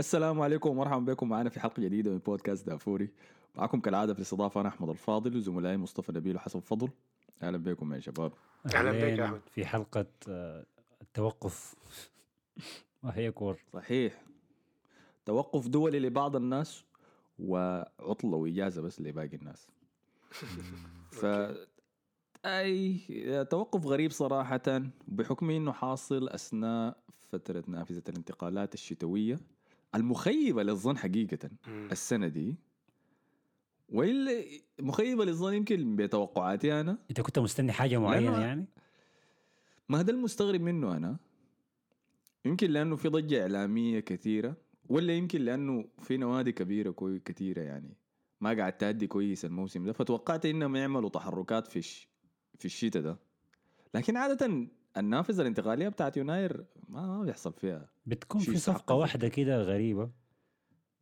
[0.00, 3.10] السلام عليكم ومرحبا بكم معنا في حلقة جديدة من بودكاست دافوري.
[3.54, 6.88] معكم كالعادة في الاستضافة أنا أحمد الفاضل وزملائي مصطفى نبيل وحسن فضل.
[7.42, 8.32] أهلا بكم يا شباب.
[8.74, 9.40] أهلا بك يا أحمد.
[9.50, 10.66] في حلقة آه،
[11.02, 11.74] التوقف
[13.04, 13.58] وهي كور.
[13.72, 14.22] صحيح.
[15.26, 16.84] توقف دولي لبعض الناس
[17.38, 19.68] وعطلة وإجازة بس لباقي الناس.
[21.20, 21.26] ف
[22.44, 24.62] أي توقف غريب صراحة
[25.08, 29.38] بحكم إنه حاصل أثناء فترة نافذة الانتقالات الشتوية.
[29.94, 31.88] المخيبة للظن حقيقة مم.
[31.92, 32.56] السنة دي
[33.88, 34.44] وإلا
[34.80, 38.66] مخيبة للظن يمكن بتوقعاتي أنا أنت كنت مستني حاجة معينة لأنه- يعني؟
[39.88, 41.16] ما هذا المستغرب منه أنا
[42.44, 44.56] يمكن لأنه في ضجة إعلامية كثيرة
[44.88, 47.96] ولا يمكن لأنه في نوادي كبيرة كوي كثيرة يعني
[48.40, 52.08] ما قاعد تأدي كويس الموسم ده فتوقعت إنهم يعملوا تحركات في الش...
[52.58, 53.16] في الشتاء ده
[53.94, 54.66] لكن عادة
[54.96, 58.94] النافذة الانتقالية بتاعت يناير ما, ما بيحصل فيها بتكون في صفقة.
[58.94, 60.10] واحدة كده غريبة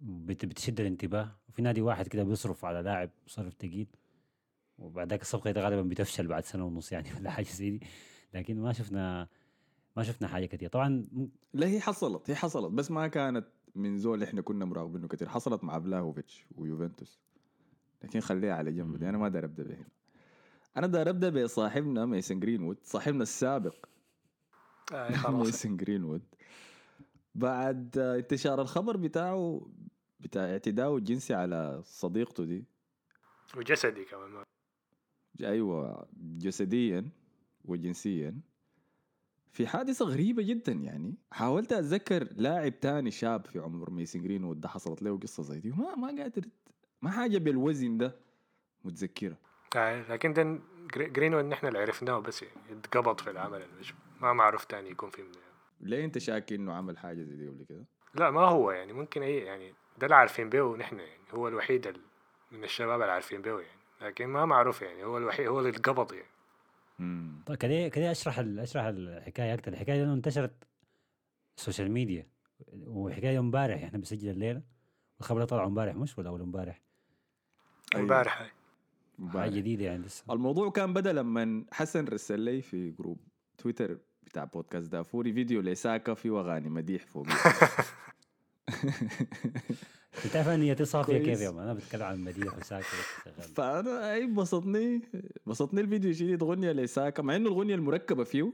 [0.00, 1.36] بت بتشد الانتباه.
[1.48, 3.86] وفي نادي واحد كده بيصرف على لاعب صرف تقيل
[4.78, 7.86] وبعد ذاك الصفقة دي غالبا بتفشل بعد سنة ونص يعني ولا حاجة زي دي.
[8.34, 9.28] لكن ما شفنا
[9.96, 10.68] ما شفنا حاجة كتير.
[10.68, 15.08] طبعا م- لا هي حصلت هي حصلت بس ما كانت من زول إحنا كنا مراقبينه
[15.08, 17.20] كثير حصلت مع بلاهوفيتش ويوفنتوس.
[18.02, 19.08] لكن خليها على جنب دي.
[19.08, 19.88] أنا ما داير ابدا بهنا
[20.76, 23.74] أنا داير ابدا بصاحبنا Mason Greenwood صاحبنا السابق.
[24.92, 25.34] آه خلاص.
[25.46, 26.22] ميسن جرينوود.
[27.34, 29.66] بعد انتشار الخبر بتاعه
[30.20, 32.64] بتاع اعتداءه الجنسي على صديقته دي.
[33.56, 34.44] وجسدي كمان ما.
[35.40, 37.08] أيوه جسديا
[37.64, 38.40] وجنسيا.
[39.52, 41.14] في حادثة غريبة جدا يعني.
[41.30, 45.70] حاولت أتذكر لاعب تاني شاب في عمر Mason Greenwood ده حصلت له قصة زي دي.
[45.70, 46.42] وما ما قادر
[47.02, 48.16] ما حاجة بالوزن ده
[48.84, 49.36] متذكرة.
[49.76, 50.58] آه لكن ده
[50.94, 52.56] Gree- Greenwood نحن اللي عرفناه بس يعني.
[52.70, 53.62] اتقبض في العمل.
[54.20, 55.28] ما معروف تاني يكون في من
[55.82, 59.22] ليه انت شاك انه عمل حاجة زي دي قبل كده؟ لا ما هو يعني ممكن
[59.22, 62.00] اي يعني ده اللي عارفين به نحن يعني هو الوحيد ال...
[62.52, 66.12] من الشباب اللي عارفين به يعني لكن ما معروف يعني هو الوحيد هو اللي اتقبض
[66.12, 66.26] يعني.
[67.00, 69.72] امم طيب كده كده أشرح ال- أشرح الحكاية أكتر.
[69.72, 70.64] الحكاية دي إنه انتشرت
[71.58, 72.26] ال social media
[72.72, 74.62] وحكاية امبارح إحنا بنسجل الليلة
[75.20, 76.80] الخبر طلع امبارح مش ولا اول امبارح.
[77.96, 78.50] امبارح هاي.
[79.28, 80.32] حاجة جديدة يعني لسه.
[80.32, 83.18] الموضوع كان بدأ لما حسن رسل لي في جروب
[83.58, 87.26] تويتر بتاع بودكاست دافوري فيديو لساكا في اغاني مديح فوق
[90.24, 91.40] انت عارف نيتي صافية كيف.
[91.40, 92.84] يا أنا بتكلم عن مدينة وساكن
[93.24, 95.02] شغال فأنا أي بسطني
[95.46, 98.52] بسطني الفيديو شديد اغنيه لساكا مع إنه الاغنيه المركبة فيه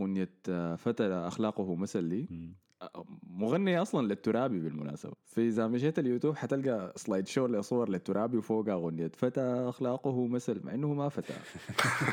[0.00, 2.54] اغنيه آه، فتى أخلاقه مثل لي.
[2.94, 3.00] مم.
[3.00, 5.12] آه، مغني أصلا للترابي بالمناسبة.
[5.24, 9.10] في إذا مشيت اليوتيوب حتلقى سلايد شو لصور للترابي وفوقها أغنية.
[9.14, 11.34] فتى أخلاقه مثل مع إنه ما فتى.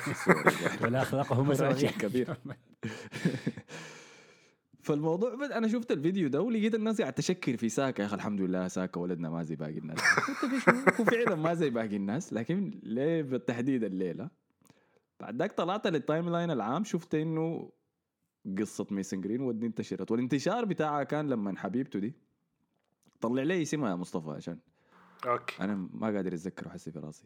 [0.84, 2.38] ولا أخلاقه راجل كبير.
[4.84, 5.52] فالموضوع بد...
[5.52, 9.00] أنا شفت الفيديو ده ولقيت الناس قاعد تشكر في ساكا يا أخي الحمد لله ساكا
[9.02, 10.00] ولدنا ما زي باقي الناس؟
[11.00, 14.30] هو فعلا ما زي باقي الناس لكن ليه بالتحديد الليلة؟
[15.20, 17.72] بعد ذاك طلعت لل timeline العام شفت إنه
[18.59, 20.12] قصة Mason Greenwood دي انتشرت.
[20.12, 22.13] والانتشار بتاعها كان لما حبيبته دي
[23.22, 24.57] طلع لي اسمها يا مصطفى عشان
[25.25, 25.63] أوكي.
[25.63, 27.25] أنا ما قادر أتذكر حسي في راسي.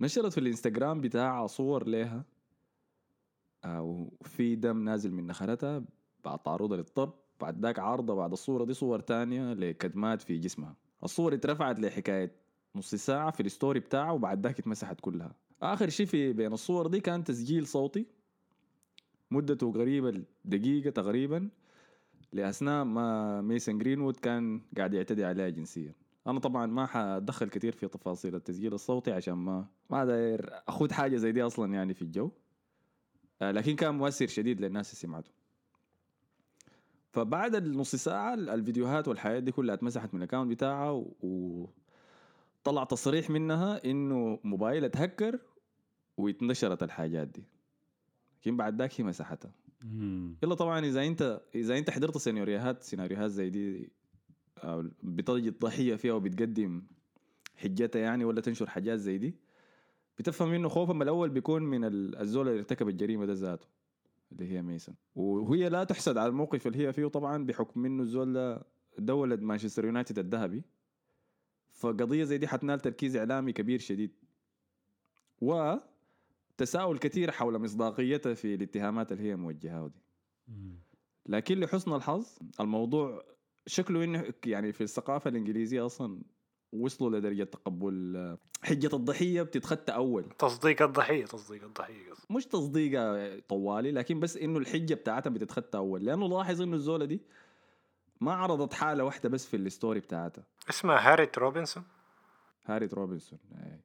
[0.00, 2.24] نشرت في الإنستغرام بتاعها صور لها
[3.64, 5.84] آه، وفي دم نازل من نخرتها
[6.24, 10.76] بعد تعرضها للضرب بعد ذاك عارضه بعد الصورة دي صور تانية لكدمات في جسمها.
[11.04, 12.32] الصور اترفعت لحكاية
[12.76, 15.34] نص ساعة في ال story بتاعها وبعد ذاك اتمسحت كلها.
[15.62, 18.06] آخر شيء في بين الصور دي كان تسجيل صوتي.
[19.30, 21.48] مدته قريبة دقيقه تقريبا
[22.32, 25.94] لأثناء ما Mason Greenwood كان قاعد يعتدي عليها جنسيا.
[26.26, 31.16] أنا طبعا ما حاتدخل كثير في تفاصيل التسجيل الصوتي عشان ما ما داير اخذ حاجة
[31.16, 32.30] زي دي أصلا يعني في الجو.
[33.42, 35.30] آه، لكن كان مؤثر شديد للناس اللي سمعته.
[37.12, 41.68] فبعد النص ساعة ال- الفيديوهات والحاجات دي كلها اتمسحت من ال account بتاعها و-
[42.62, 45.38] وطلع تصريح منها إنه موبايل اتهكر
[46.16, 47.44] واتنشرت الحاجات دي.
[48.40, 49.50] لكن بعد ذاك هي مسحتها
[49.84, 50.36] مم.
[50.42, 53.90] يلا طبعا إذا أنت إذا أنت حضرت سيناريوهات سيناريوهات زي دي
[54.58, 56.82] أو بتجد ضحية فيها وبتقدم
[57.56, 59.34] حجتها يعني ولا تنشر حاجات زي دي
[60.18, 63.66] بتفهم إنه خوفهم الأول بيكون من ال- الزول اللي ارتكب الجريمة ده ذاته
[64.32, 68.60] اللي هي ميسن وهي لا تحسد على الموقف اللي هي فيه طبعا بحكم إنه الزول
[68.98, 70.62] ده ولد مانشستر يونايتد الذهبي
[71.72, 74.10] فقضية زي دي حتنال تركيز إعلامي كبير شديد.
[76.56, 80.02] وتساؤل كثير حول مصداقيتها في الاتهامات اللي هي موجهاها دي.
[81.26, 83.24] لكن لحسن الحظ الموضوع
[83.66, 86.22] شكله إنه يعني في الثقافة الإنجليزية أصلا
[86.72, 92.26] وصلوا لدرجة تقبل حجة الضحية بتتخطى أول تصديق الضحية تصديق الضحية قصدي.
[92.34, 97.20] مش تصديقها طوالي لكن بس إنه الحجة بتاعتها بتتخطى أول لأنه لاحظ إنه الزولة دي
[98.20, 101.84] ما عرضت حالة واحدة بس في ال story بتاعتها اسمها Harriet Robson
[102.64, 103.80] Harriet Robson أي.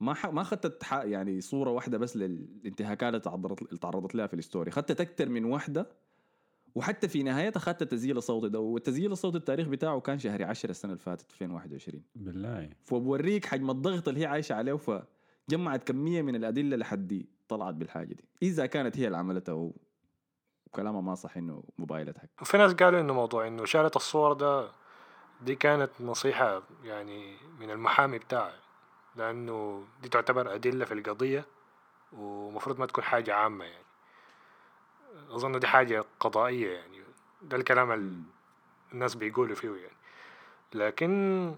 [0.00, 0.26] ما ح...
[0.26, 0.92] ما أخذت ح...
[0.92, 4.70] يعني صورة واحدة بس للانتهاكات اللي تعرضت اللي تعرضت لها في ال story.
[4.70, 5.86] أخذت أكثر من واحدة
[6.74, 10.92] وحتى في نهايتها أخذت التسجيل الصوتي ده والتسجيل الصوتي التاريخ بتاعه كان شهر 10 السنة
[10.92, 12.70] اللي فاتت 2021 بالله.
[12.82, 18.24] فبوريك حجم الضغط اللي هي عايشة عليه فجمعت كمية من الأدلة لحد طلعت بالحاجة دي.
[18.42, 19.70] إذا كانت هي اللي عملتها
[20.66, 24.70] وكلامها ما صح انه موبايلتها وفي ناس قالوا إنه موضوع إنه شالت الصور ده
[25.42, 28.52] دي كانت نصيحة يعني من المحامي بتاعه.
[29.20, 31.44] لأنه دي تعتبر أدلة في القضية
[32.12, 33.84] ومفروض ما تكون حاجة عامة يعني.
[35.30, 37.00] أظن دي حاجة قضائية يعني.
[37.42, 38.24] ده الكلام
[38.92, 39.96] الناس بيقولوا فيه يعني.
[40.74, 41.54] لكن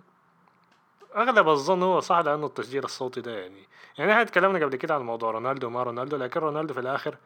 [1.16, 3.68] أغلب الظن هو صح لأنه التسجيل الصوتي ده يعني.
[3.98, 7.16] يعني إحنا اتكلمنا قبل كده عن موضوع رونالدو وما رونالدو لكن رونالدو في الآخر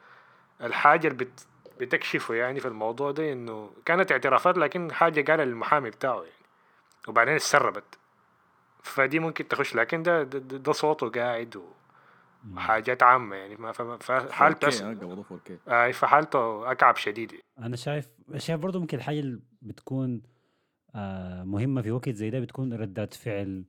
[0.63, 1.47] الحاجة اللي بت
[1.81, 6.47] بتكشفه يعني في الموضوع ده إنه كانت اعترافات لكن حاجة قالها للمحامي بتاعه يعني.
[7.09, 7.99] وبعدين اتسربت.
[8.87, 11.63] فدي ممكن تخش لكن ده ده, ده صوته قاعد
[12.55, 14.83] وحاجات عامة يعني ما فحالته أس...
[15.69, 17.33] آه فحالته أكعب شديد.
[17.59, 20.23] أنا شايف شايف برضه ممكن الحاجة اللي بتكون
[20.95, 23.65] آه مهمة في وقت زي ده بتكون ردات فعل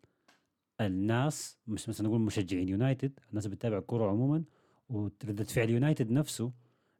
[0.82, 4.44] الناس مش مثلا نقول مشجعين يونايتد الناس اللي بتتابع الكورة عموما
[4.90, 6.52] وردة فعل يونايتد نفسه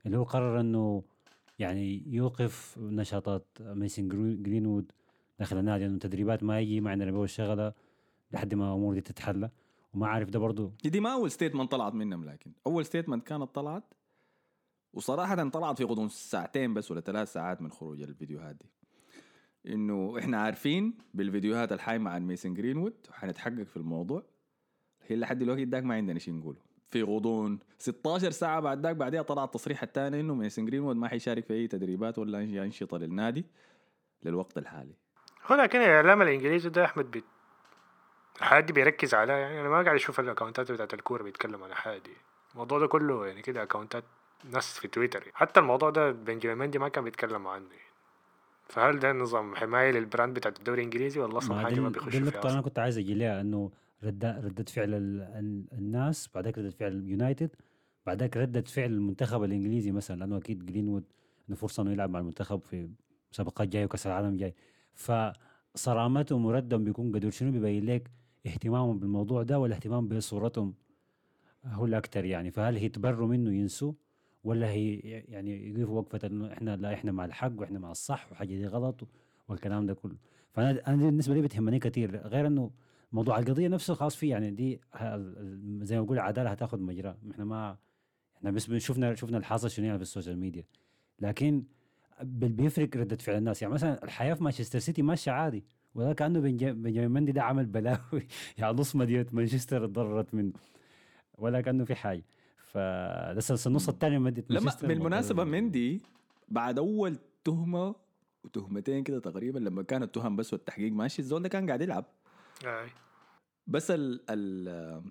[0.06, 1.04] اللي هو قرر إنه
[1.60, 4.08] يعني يوقف نشاطات ميسن
[4.44, 4.92] جرينوود
[5.40, 7.74] داخل النادي انه تدريبات ما يجي ما عندنا بول شغله
[8.32, 9.50] لحد ما الأمور دي تتحلى.
[9.94, 13.94] وما عارف ده برضه دي ما أول statement طلعت منهم لكن أول statement كانت طلعت.
[14.94, 18.72] وصراحه طلعت في غضون ساعتين بس ولا ثلاث ساعات من خروج الفيديوهات دي.
[19.74, 24.24] إنه إحنا عارفين بالفيديوهات الحايمة عن ميسن جرينوود وحنتحقق في الموضوع.
[25.08, 26.68] هي لحد دلوقتي داك ما عندنا شيء نقوله.
[26.90, 31.46] في غضون 16 ساعة بعد ذاك بعدها طلع التصريح الثاني إنه ميسن جرينوود ما حيشارك
[31.46, 33.46] في أي تدريبات ولا أنشطة للنادي
[34.24, 34.94] للوقت الحالي.
[35.46, 37.24] هو لكن الاعلام الإنجليزي ده أحمد بيت.
[38.38, 41.64] الحاجات دي بيركز عليها يعني أنا ما قاعد أشوف ال accounts ات بتاعت الكورة بيتكلم
[41.64, 42.12] عن الحاجات دي
[42.52, 44.04] الموضوع ده كله يعني كده accounts ات
[44.52, 45.20] ناس في تويتر.
[45.20, 45.32] يعني.
[45.36, 47.66] حتى الموضوع ده بنجامين مندي ما كان بيتكلم عنه.
[47.66, 47.88] يعني.
[48.70, 52.20] فهل ده نظام حماية لل brand بتاعت الدوري الإنجليزي؟ ولا أصلا حاجة ما بيخش فيها
[52.20, 53.72] النقطة أنا كنت عايز أجي لها إنه
[54.04, 54.94] ردة ردة فعل
[55.74, 57.50] الناس بعدك ردة فعل اليونايتد
[58.06, 61.04] بعدك ردة فعل المنتخب الإنجليزي مثلا لأنه أكيد جرينوود
[61.50, 62.90] إنه فرصة إنه يلعب مع المنتخب في
[63.34, 64.56] مسابقات جاية وكأس العالم جاي.
[64.94, 68.12] فصرامتهم وردهم بيكون قدر شنو بيبين لك؟
[68.48, 70.74] اهتمامهم بالموضوع ده ولا اهتمام بصورتهم
[71.66, 73.94] هو الاكثر يعني؟ فهل هي تبروا منه ينسوا
[74.44, 74.96] ولا هي
[75.28, 79.08] يعني يقفوا وقفة إنه إحنا لا إحنا مع الحق وإحنا مع الصح وحاجة دي غلط
[79.48, 80.16] والكلام ده كله؟
[80.54, 82.72] فأنا أنا بالنسبة لي بتهمني كثير غير إنه
[83.12, 84.82] موضوع القضية نفسه خاص فيه يعني دي
[85.82, 87.18] زي ما بقول العداله هتاخذ مجرى.
[87.32, 87.78] إحنا ما
[88.38, 90.64] إحنا بس شفنا شفنا الحاصل شنو يعني في ال social media.
[91.20, 91.64] لكن
[92.24, 93.62] بيفرق ردة فعل الناس.
[93.62, 95.64] يعني مثلا الحياة في مانشستر سيتي ماشية عادي.
[95.98, 98.28] ولا كانه بنجامين مندي ده عمل بلاوي.
[98.58, 100.54] يعني نص مدينة مانشستر تضررت منه
[101.38, 102.24] ولا كأنه في حاجة.
[102.58, 106.02] فلسه النص الثاني مدينة لما بالمناسبه مندي
[106.48, 107.96] بعد أول تهمة
[108.44, 112.06] وتهمتين كده تقريبا لما كان التهم بس والتحقيق ماشي الزول ده كان قاعد يلعب.
[112.66, 112.88] آه.
[113.68, 115.02] بس ال ال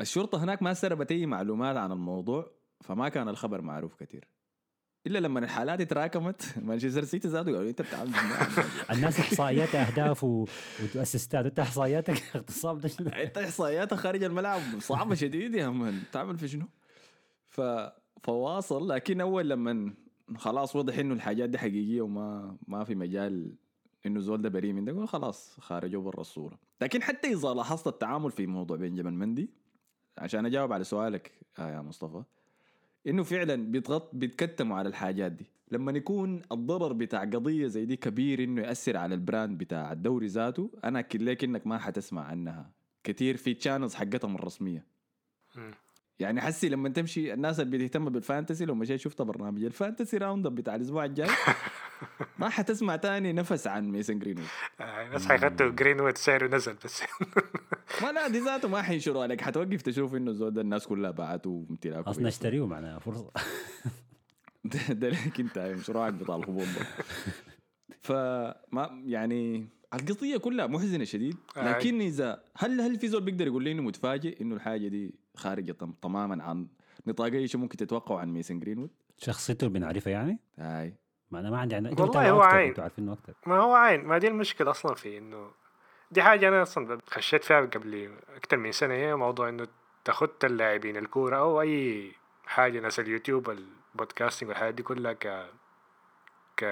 [0.00, 2.50] الشرطة هناك ما سربت أي معلومات عن الموضوع
[2.80, 4.28] فما كان الخبر معروف كثير
[5.06, 8.10] إلا لما الحالات اتراكمت مانشستر سيتي زادوا قالوا أنت بتعمل
[8.92, 11.46] الناس إحصائيات أهداف وأسيستات.
[11.46, 14.60] أنت إحصائياتك اغتصاب أنت إحصائياتك خارج الملعب.
[14.78, 16.66] صعبة شديد يا مان تعمل في شنو؟
[17.48, 17.60] ف
[18.22, 18.88] فواصل.
[18.88, 19.94] لكن أول لما
[20.36, 23.54] خلاص وضح إنه الحاجات دي حقيقية وما ما في مجال
[24.06, 26.58] إنه زول ده بريء من ده خلاص خارجوا برا الصورة.
[26.80, 29.50] لكن حتى إذا لاحظت التعامل في موضوع بنجامين مندي
[30.18, 32.22] عشان أجاوب على سؤالك آه يا مصطفى
[33.06, 35.46] إنه فعلا بيتغط بيتكتموا على الحاجات دي.
[35.70, 40.70] لما يكون الضرر بتاع قضية زي دي كبير إنه يأثر على البراند بتاع الدوري ذاته
[40.84, 42.70] أنا اكد لك إنك ما حتسمع عنها.
[43.04, 44.84] كثير في channels حقتهم الرسمية.
[46.20, 50.16] يعني حسي لما تمشي الناس اللي بتهتم بال fantasy لو مشيت شفت برنامج ال fantasy
[50.16, 51.28] round بتاع الأسبوع الجاي
[52.38, 54.48] ما حتسمع تاني نفس عن ميسن جرينوود.
[55.14, 57.02] بس حيغطوا جرينوود سعره نزل بس.
[58.02, 62.10] ما لا دي ذاته ما حينشروا عليك حتوقف تشوف إنه زود الناس كلها باعته امتلاكه
[62.10, 63.30] أصلا اشتريه معناها فرصة.
[64.90, 66.66] ده ليك أنت مشروعك بتاع الهبوط
[68.00, 71.36] فما يعني القضية كلها محزنة شديد.
[71.56, 75.76] لكن إذا هل هل في زول بيقدر يقول لي إنه متفاجئ إنه الحاجة دي خارجه
[76.02, 76.68] تماما عن
[77.06, 80.94] نطاق اي شيء ممكن تتوقعوا عن ميسن جرينوود؟ شخصيته اللي بنعرفها يعني؟ هاي.
[81.30, 82.68] ما أنا ما عندي عندي والله هو عين.
[82.68, 84.04] أنتوا عارفينه أكثر ما هو عين.
[84.04, 85.50] ما دي المشكلة أصلا في إنه
[86.10, 88.94] دي حاجة أنا أصلا خشيت فيها قبل أكثر من سنة.
[88.94, 89.68] هي موضوع إنه
[90.04, 92.12] تاخد اللاعبين الكورة أو أي
[92.46, 95.46] حاجة ناس اليوتيوب ال podcasting والحاجات دي كلها ك
[96.56, 96.64] ك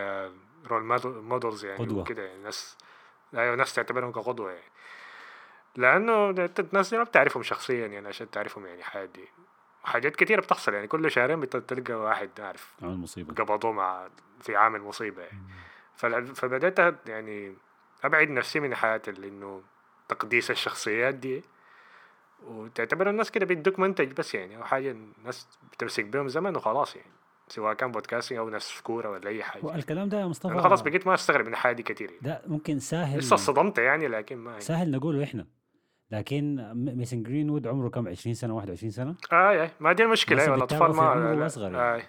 [0.67, 0.83] role
[1.23, 2.01] models يعني قدوة.
[2.01, 2.43] وكده يعني.
[2.43, 2.77] ناس
[3.35, 4.71] أيوه ناس تعتبرهم كقدوة يعني.
[5.77, 9.11] لأنه انت الناس دي ما بتعرفهم شخصيا يعني عشان تعرفهم يعني حاجة.
[9.85, 14.09] حاجات كتيرة بتحصل يعني كل شهرين بتلقى واحد عارف عمل مصيبه قبضوه مع
[14.41, 16.35] في عامل مصيبة يعني.
[16.35, 17.55] فبدأت يعني
[18.05, 19.63] أبعد نفسي من حياة اللي إنه
[20.09, 21.43] تقديس الشخصيات دي.
[22.43, 27.11] وتعتبر الناس كده بيدوك منتج بس يعني أو حاجة الناس بتمسك بيهم زمن وخلاص يعني.
[27.49, 29.65] سواء كان podcasting أو ناس كورة ولا أي حاجة.
[29.65, 32.23] والكلام ده يا مصطفى أنا خلاص بقيت ما أستغرب من دي كتير يعني.
[32.23, 34.63] ده ممكن سهل لسه صدمت يعني لكن ما يعني.
[34.63, 35.47] سهل نقوله إحنا.
[36.11, 39.35] لكن ميسن جرينوود عمره كم؟ 20 سنة 21 سنة؟ آه
[39.65, 40.07] آه ما دي
[40.55, 41.31] الأطفال بتتابعه في ما
[41.77, 42.09] آه يعني.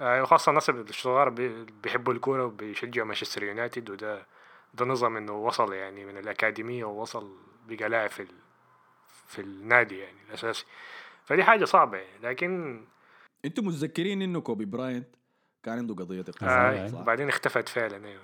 [0.00, 4.26] آه وخاصة الناس الصغار بي- بيحبوا الكورة وبيشجعوا مانشستر يونايتد وده
[4.74, 7.36] ده نظام إنه وصل يعني من الأكاديمية ووصل
[7.68, 8.28] بقى لاعب في ال...
[9.26, 10.64] في النادي يعني الأساسي.
[11.24, 12.18] فدي حاجة صعبة يعني.
[12.22, 12.80] لكن
[13.44, 15.08] أنتم متذكرين إنه كوبي براينت
[15.62, 18.06] كان عنده قضية اغتصاب آه صح؟ وبعدين اختفت فعلا.
[18.08, 18.20] أيوه.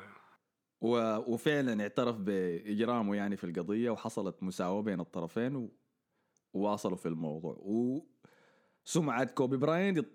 [0.82, 1.16] و...
[1.32, 5.70] وفعلا اعترف بإجرامه يعني في القضية وحصلت مساواة بين الطرفين و...
[6.52, 7.56] وواصلوا في الموضوع.
[8.84, 10.12] وسمعه كوبي براينت ات-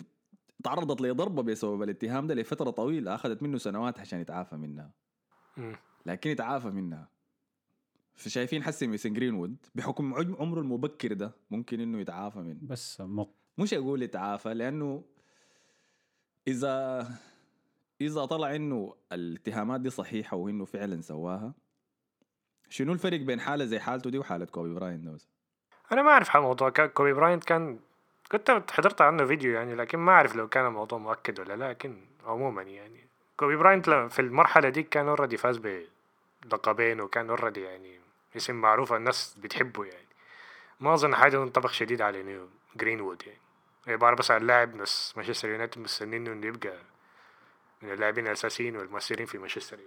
[0.64, 4.92] تعرضت لضربة بسبب الاتهام ده لفترة طويلة أخذت منه سنوات عشان يتعافى منها.
[6.06, 7.10] لكن يتعافى منها.
[8.16, 12.60] فشايفين حسي ميسن جرينوود بحكم عم- عمره المبكر ده ممكن إنه يتعافى منه.
[12.62, 13.34] بس مق...
[13.58, 15.04] مش أقول يتعافى لأنه
[16.48, 17.08] إذا
[18.02, 21.54] إذا طلع إنه الاتهامات دي صحيحة وإنه فعلا سواها
[22.70, 25.30] شنو الفرق بين حالة زي حالته دي وحالة كوبي براينت ده مثلا؟
[25.92, 27.80] أنا ما أعرف عن موضوع كا- كوبي براينت كان
[28.32, 31.98] كنت حضرت عنه فيديو يعني لكن ما أعرف لو كان الموضوع مؤكد ولا لا لكن
[32.26, 35.62] عموما يعني كوبي براينت في المرحلة دي كان already فاز
[36.46, 38.00] بلقبين وكان already يعني
[38.36, 40.08] اسم معروف الناس بتحبه يعني
[40.80, 43.40] ما أظن حاجة تنطبق شديد على ميسن جرينوود يعني
[43.88, 46.78] عبارة بس عن لاعب ناس مانشستر يونايتد مستنينه إنه يبقى
[47.84, 49.78] من اللاعبين الأساسيين والمؤثرين في مانشستر.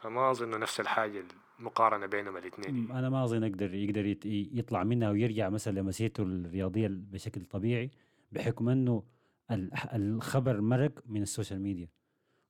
[0.00, 1.24] فما أظن نفس الحاجة
[1.60, 2.90] المقارنة بينهم الاثنين.
[2.90, 4.16] أنا ما أظن يقدر يقدر
[4.58, 7.90] يطلع منها ويرجع مثلا لمسيرته الرياضية بشكل طبيعي
[8.32, 11.88] بحكم ال- الخبر مرق من ال social media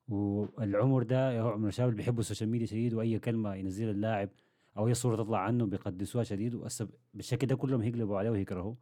[0.09, 4.29] والعمر ده هو عمر الشباب اللي بيحبوا ال social media شديد وأي كلمة ينزلها اللاعب
[4.77, 6.61] أو أي صورة تطلع عنه بيقدسوها شديد
[7.15, 8.77] بالشكل ده كلهم هيقلبوا عليه ويكرهوه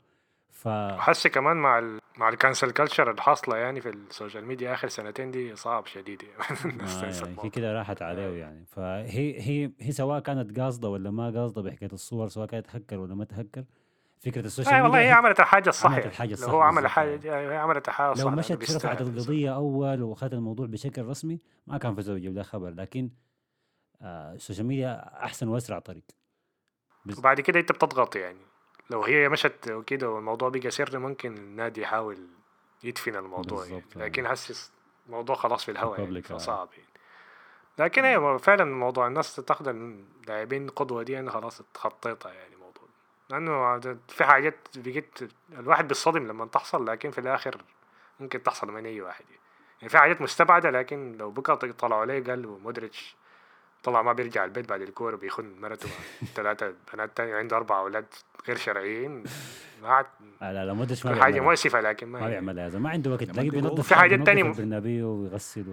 [0.52, 0.68] ف
[0.98, 4.88] حاسس كمان مع ال مع ال cancel culture الحاصله يعني في ال social media آخر
[4.88, 7.50] سنتين دي صعب شديد يعني الناس آه يعني في.
[7.50, 12.28] كده راحت عليه يعني فهي هي هي سواء كانت قاصدة ولا ما قاصدة بحكايه الصور
[12.28, 13.64] سواء كانت تهكر ولا ما تهكر
[14.20, 16.06] فكرة السوشيال اي والله هي ميديا عملت الحاجة الصح عملت.
[16.06, 17.48] الحاجة لو الصح هو عمل الحاجة يعني.
[17.52, 19.00] هي عملت الحاجة الصح لو مشت رفعت.
[19.00, 23.10] القضية أول واخذت الموضوع بشكل رسمي ما كان فزوا يجيب له خبر لكن
[24.02, 26.04] آه السوشيال ميديا أحسن وأسرع طريق
[27.18, 28.38] وبعد كده أنت بتضغط يعني
[28.90, 32.26] لو هي مشت وكده والموضوع بقى سري ممكن النادي يحاول
[32.84, 33.84] يدفن الموضوع يعني.
[33.96, 33.98] آه.
[33.98, 34.72] لكن حاسس
[35.06, 36.34] الموضوع خلاص في الهواء يعني public، آه.
[36.34, 36.88] فصعب يعني.
[37.78, 42.84] لكن أيوه فعلا موضوع الناس تاخذ اللاعبين قدوة دي أنا خلاص اتخطيتها يعني موضوع
[43.30, 45.18] لأنه في حاجات بقيت
[45.52, 47.62] الواحد بيصطدم لما تحصل لكن في الآخر
[48.20, 49.42] ممكن تحصل من أي واحد يعني,
[49.78, 53.16] يعني في حاجات مستبعدة لكن لو بكرة طلعوا عليه قال مودريتش
[53.82, 58.04] طلع ما بيرجع البيت بعد الكورة بيخن مرته مع ثلاثة بنات تانية عنده أربع أولاد
[58.48, 59.24] غير شرعيين.
[59.82, 60.06] ما عاد
[60.40, 61.50] لا لا مدرش ما كل حاجة بيعملها.
[61.50, 62.28] مؤسفة لكن ما ما.
[62.28, 63.22] بيعملها ما عنده وقت.
[63.22, 65.64] تلاقيه بينظف في حاجات تانية البرنابيو ويغسل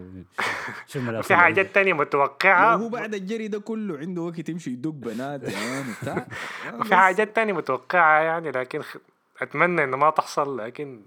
[0.87, 2.75] شو في حاجات تانية متوقعة.
[2.75, 6.27] هو بعد الجري ده كله عنده وقت يمشي يدق بنات وبتاع
[6.79, 8.97] وفي حاجات تانية متوقعة يعني لكن خ...
[9.41, 11.01] أتمنى إنه ما تحصل لكن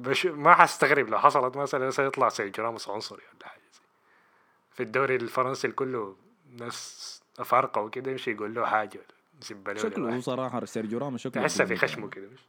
[0.00, 0.26] بش...
[0.26, 3.60] ما حستغرب لو حصلت مثلا سيطلع سيرجيو راموس عنصري ولا حاجة.
[3.60, 3.63] زي.
[4.74, 6.16] في الدوري الفرنسي كله
[6.50, 9.00] ناس أفارقة وكده يمشي يقول له حاجة
[9.42, 10.20] يسب له شكله.
[10.20, 12.40] صراحة سيرجيو راموس شكله تحسها في خشمه كده مش؟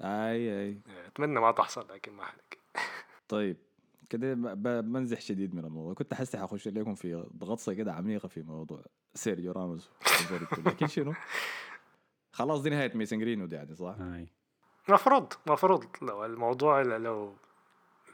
[0.00, 0.78] أي أي.
[1.06, 2.58] أتمنى ما تحصل لكن ما حنك
[3.28, 3.56] طيب
[4.10, 5.94] كده ب- ب- بنزح شديد من الموضوع.
[5.94, 8.82] كنت حاسس حخش لكم في غطسه كده عميقة في موضوع
[9.14, 9.90] سيرجيو راموس
[10.66, 11.14] لكن شنو؟
[12.32, 14.26] خلاص دي نهاية ميسون جرينوود يعني صح؟ آه.
[14.88, 17.34] مفروض مفروض لو الموضوع لو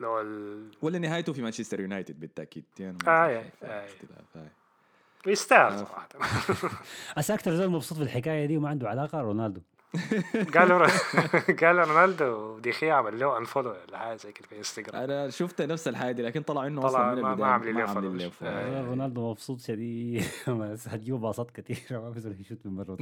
[0.01, 0.71] لو ال...
[0.83, 2.65] ولا نهايته في مانشستر يونايتد بالتأكيد.
[2.79, 3.87] يعني آه، آه.
[5.27, 5.79] يستاهل.
[5.79, 6.09] صراحة.
[7.19, 9.61] بس أكثر زول مبسوط بالحكايه دي وما عنده علاقة؟ رونالدو.
[10.55, 10.87] قالوا
[11.61, 15.63] قالوا رونالدو دي خيا عمل له unfollow ولا حاجة زي كده في انستغرام أنا شفت
[15.63, 17.65] نفس الحاجة دي لكن طلع إنه طلع أصلا من ما-.
[17.65, 18.85] له آه.
[18.85, 18.89] follow.
[18.89, 20.25] رونالدو مبسوط شديد.
[20.49, 22.99] بس هتجيبوا باصات كثيره ما بيقدر يشوت من مرة.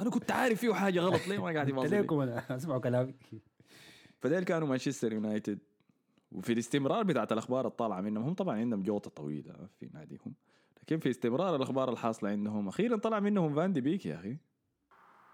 [0.00, 3.14] أنا كنت عارف فيه حاجة غلط ليه ما قاعد يباصي لي؟ ليكم أنا اسمعوا كلامي.
[4.20, 5.58] فديل كانوا مانشستر يونايتد.
[6.32, 10.34] وفي الاستمرار بتاعت الأخبار الطالعة منهم هم طبعا عندهم جوطة طويلة في ناديهم
[10.82, 14.36] لكن في استمرار الأخبار الحاصلة عندهم أخيرا طلع منهم فان دي بيك يا أخي.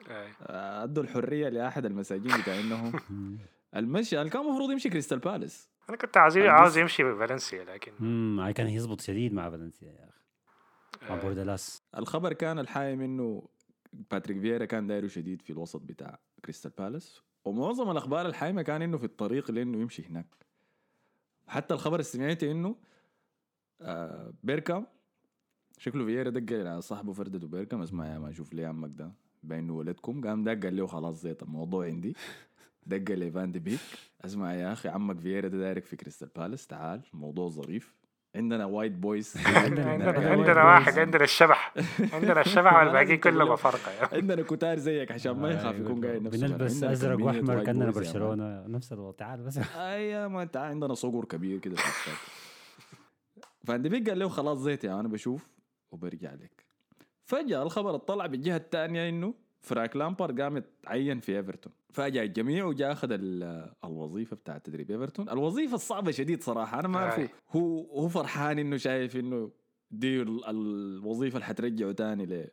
[0.09, 0.85] آه.
[0.85, 2.93] أدوا الحرية لأحد المساجين بتاع انهم
[3.76, 5.71] المشي كان المفروض يمشي كريستال بالاس.
[5.88, 10.09] أنا كنت عايز عاوز يمشي في فالنسيا لكن امم كان يزبط شديد مع فالنسيا يا
[10.09, 11.11] أخي.
[11.11, 13.49] مع بوردالاس الخبر كان الحايم انه
[13.93, 17.23] باتريك فييرا كان دايره شديد في الوسط بتاع كريستال بالاس.
[17.45, 20.46] ومعظم الأخبار الحايمة كان إنه في الطريق لإنه يمشي هناك.
[21.47, 22.76] حتى الخبر اللي سمعته إنه
[23.81, 24.87] آه بيركامب
[25.79, 29.12] شكله فييرا دق على صاحبه فردته بيركام اسمع يا ما أشوف ليه عمك ده
[29.43, 32.17] باين ولدكم قام دق قال له خلاص زيت الموضوع عندي.
[32.87, 33.81] دق لفان دي بيك
[34.25, 37.97] اسمع يا أخي عمك فييرا ده دايرك في كريستال بالاس تعال الموضوع ظريف.
[38.37, 40.99] عندنا وايت بويز عندنا- واحد.
[40.99, 41.75] عندنا الشبح
[42.12, 43.52] عندنا الشبح ما والباقي لازم كله تقول له.
[43.52, 44.09] مفرقه يا.
[44.16, 47.90] عندنا كتار زيك عشان ما يخاف أيوة، يكون قاعد نفسه بنلبس أزرق وأحمر كأننا.
[47.90, 51.76] برشلونة نفس الوضع تعال بس اي ما أنت عندنا صقور كبير كده.
[53.64, 55.49] فان دي قال له خلاص زيت يا أنا بشوف
[55.93, 56.66] وبرجع لك
[57.25, 61.73] فجأة الخبر اطلع بالجهة الثانية إنه فرانك لامبارد قام يتعين في إيفرتون.
[61.93, 65.29] فاجأ الجميع وجاء أخذ ال- الوظيفة بتاعت تدريب إيفرتون.
[65.29, 67.31] الوظيفة الصعبة شديد صراحة أنا ما أعرف.
[67.51, 69.51] هو هو فرحان إنه شايف إنه
[69.91, 72.49] دي ال- الوظيفة اللي حترجعه تاني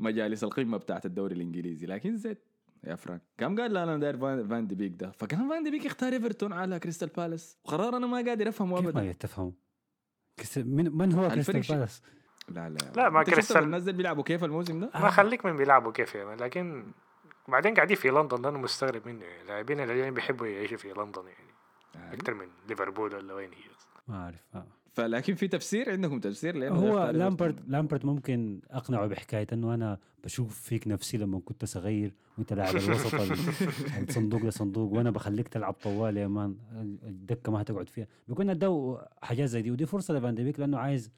[0.00, 1.86] لمجالس القمة بتاعت الدوري الإنجليزي.
[1.86, 2.44] لكن زيت
[2.84, 5.86] يا فرانك قام قال لا أنا داير فان دي بيك ده؟ فكان فان دي بيك
[5.86, 7.58] اختار إيفرتون على كريستال بالاس.
[7.64, 9.10] وقرار أنا ما قادر أفهمه كيف ما ابدا.
[9.10, 9.52] يتفهم
[10.38, 12.02] كريست- من من هو كريستال بالاس؟
[12.48, 12.78] لا لا.
[12.96, 16.24] لا، ما كريستال- الناس دي بيلعبوا كيف الموسم ده؟ ما خليك من بيلعبوا كيف يا
[16.24, 16.84] man لكن
[17.48, 19.24] بعدين قاعدين في لندن ده أنا مستغرب منه.
[19.24, 22.14] يعني اللاعبين اللي بيحبوا يعيشوا في لندن يعني.
[22.14, 23.58] أكثر من ليفربول ولا وين هي.
[24.08, 24.66] ما أعرف.
[24.94, 29.98] فلكن في تفسير عندكم تفسير لأنه ده هو؟ لامبرت لامبرت ممكن أقنعه بحكاية إنه أنا
[30.24, 35.72] بشوف فيك نفسي لما كنت صغير وأنت لاعب الوسط ال- الصندوق لصندوق وأنا بخليك تلعب
[35.72, 36.56] طوال يا man.
[37.02, 38.06] الدكة ما هتقعد فيها.
[38.28, 41.10] بيكون ادوا حاجات زي دي ودي فرصة لفان لأنه عايز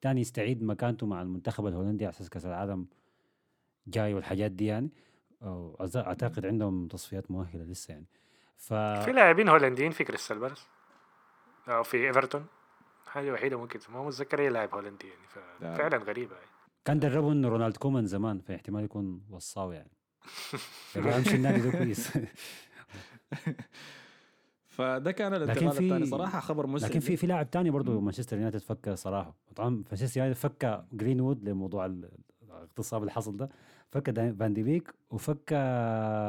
[0.00, 2.86] تاني يستعيد مكانته مع المنتخب الهولندي على أساس كأس العالم
[3.86, 4.90] جاي والحاجات دي يعني.
[5.96, 8.06] أعتقد عندهم تصفيات مؤهلة لسه يعني.
[8.56, 10.66] ف في لاعبين هولنديين في كريستال بالاس.
[11.68, 12.46] أو في إيفرتون.
[13.06, 15.20] حاجة وحيدة ممكن ما متذكر أي لاعب هولندي يعني.
[15.60, 15.74] لا.
[15.74, 16.50] ففعلا غريبة يعني.
[16.84, 18.40] كان دربه انه رونالد كومان زمان.
[18.40, 19.90] فاحتمال يكون وصاوي يعني.
[20.96, 22.12] يعني أمشي النادي ده كويس.
[24.76, 28.00] فده كان لكن الانتقال في- الثاني صراحة خبر مسعد لكن في في لاعب تاني برضه.
[28.00, 29.34] مانشستر يونايتد فك صراحة.
[29.56, 32.08] طبعا مانشستر يونايتد فك جرينوود لموضوع ال-
[32.42, 33.48] الاغتصاب اللي حصل ده.
[33.92, 35.52] فك فان دي بيك وفك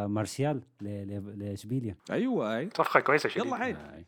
[0.09, 1.95] مارسيال ل- ل- لإشبيليا.
[2.11, 2.69] أيوه أي.
[2.77, 4.03] صفقة كويسة شديد يلا عيد آه.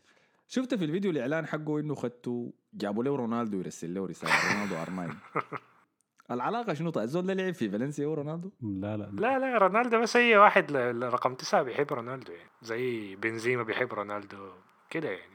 [0.48, 5.10] شفت في الفيديو الإعلان حقه إنه خدته جابوا له رونالدو يرسل له رسالة رونالدو ارماين
[6.30, 9.04] العلاقة شنو؟ طيب الزول ده لعب في فالنسيا ورونالدو؟ لا لا.
[9.12, 12.50] لا لا رونالدو بس اي واحد رقم تسعة بيحب رونالدو يعني.
[12.62, 14.50] زي بنزيما بيحب رونالدو
[14.90, 15.30] كده يعني.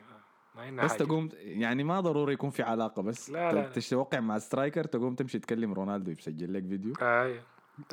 [0.56, 1.04] ما بس حاجة.
[1.04, 3.70] تقوم يعني ما ضروري يكون في علاقة بس لا، لا.
[3.70, 7.36] تتوقع مع striker تقوم تمشي تكلم رونالدو يسجل لك فيديو؟ آه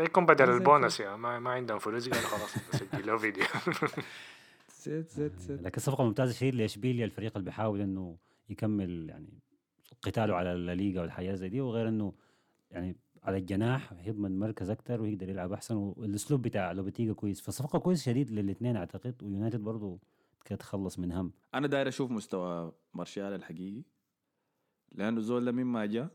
[0.01, 1.17] يكون بدل البونس يعني.
[1.19, 3.45] ما, ما عندهم فلوس قالوا خلاص نسجل له فيديو.
[4.83, 5.63] زيت زيت زيت.
[5.63, 6.33] لكن صفقة ممتازة.
[6.33, 8.17] شديد لاشبيليا الفريق اللي بيحاول إنه
[8.51, 9.29] يكمل يعني
[10.03, 12.13] قتاله على الليغا والحياة زي دي وغير إنه
[12.73, 17.41] يعني على الجناح يضمن مركز أكثر ويقدر يلعب أحسن والأسلوب بتاع لوبيتيجا كويس.
[17.41, 19.99] فصفقة كويس شديد للاثنين أعتقد ويونايتد برضه
[20.45, 21.33] كده تخلص من هم.
[21.55, 23.83] أنا داير أشوف مستوى مارشال الحقيقي
[24.93, 26.09] لأنه الزول ده مما جاء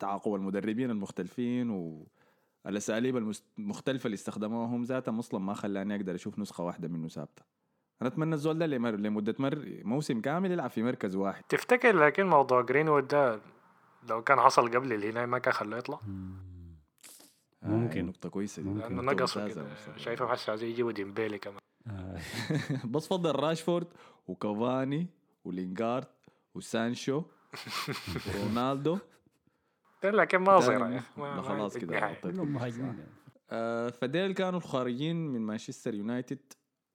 [0.00, 1.70] تعاقب المدربين المختلفين
[2.64, 7.42] والأساليب المختلفه اللي استخدموهم ذاتهم أصلا ما خلاني أقدر أشوف نسخة واحدة منه ثابتة.
[8.02, 11.42] أنا أتمنى الزول ده لمر- لمدة مر موسم كامل يلعب في مركز واحد.
[11.48, 13.40] تفتكر لكن موضوع جرينوود ده
[14.08, 15.98] لو كان حصل قبل الهلال ما كان خلوه يطلع.
[17.62, 18.06] آه، ممكن.
[18.06, 18.68] نقطة كويسة دي.
[18.68, 19.66] نقطة نقصوا كده.
[19.96, 21.58] شايفهم هسه عايزين يجيبوا ديمبيلي كمان.
[21.86, 22.20] آه.
[22.92, 23.86] بس فضل راشفورد
[24.28, 25.06] وكافاني
[25.44, 26.06] ولينجارد
[26.54, 27.22] وسانشو
[28.34, 28.98] ورونالدو.
[30.04, 30.78] لكن ما مو- يا
[31.16, 32.16] ما خلاص كده يعني.
[33.50, 36.38] آه، فديل كانوا الخارجين من مانشستر يونايتد.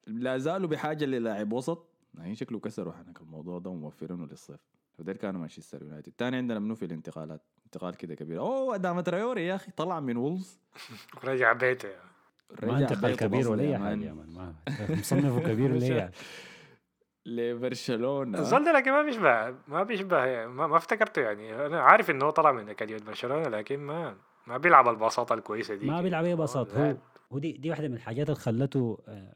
[0.07, 1.87] لا زالوا بحاجة للاعب وسط.
[2.19, 4.59] هي شكله كسروا هناك الموضوع ده وموفرينه للصيف.
[5.01, 8.39] فديل كانوا مانشستر يونايتد تاني عندنا منو في الانتقالات؟ انتقال كده كبير.
[8.39, 10.59] أداما ترايوري يا أخي طلع من وولفز
[11.25, 11.89] رجع بيته.
[11.89, 12.71] يعني.
[12.71, 14.01] ما انتقل خيطه كبير ولا أي يا حاجة man.
[14.03, 14.29] يا man.
[14.29, 14.55] ما
[14.89, 16.11] مصنفه كبير ولا أي حاجة.
[17.25, 18.39] لبرشلونة.
[18.39, 21.65] الزول ده لكن ما بيشبه ما بيشبه يعني ما, ما افتكرته يعني.
[21.65, 24.15] أنا عارف إنه هو طلع من أكاديمية برشلونة لكن ما
[24.47, 25.85] ما بيلعب البساطه الكويسة دي.
[25.85, 26.97] ما بيلعب أي بساط هو لاعب.
[27.31, 29.33] هو دي دي واحدة من الحاجات اللي خلته آه،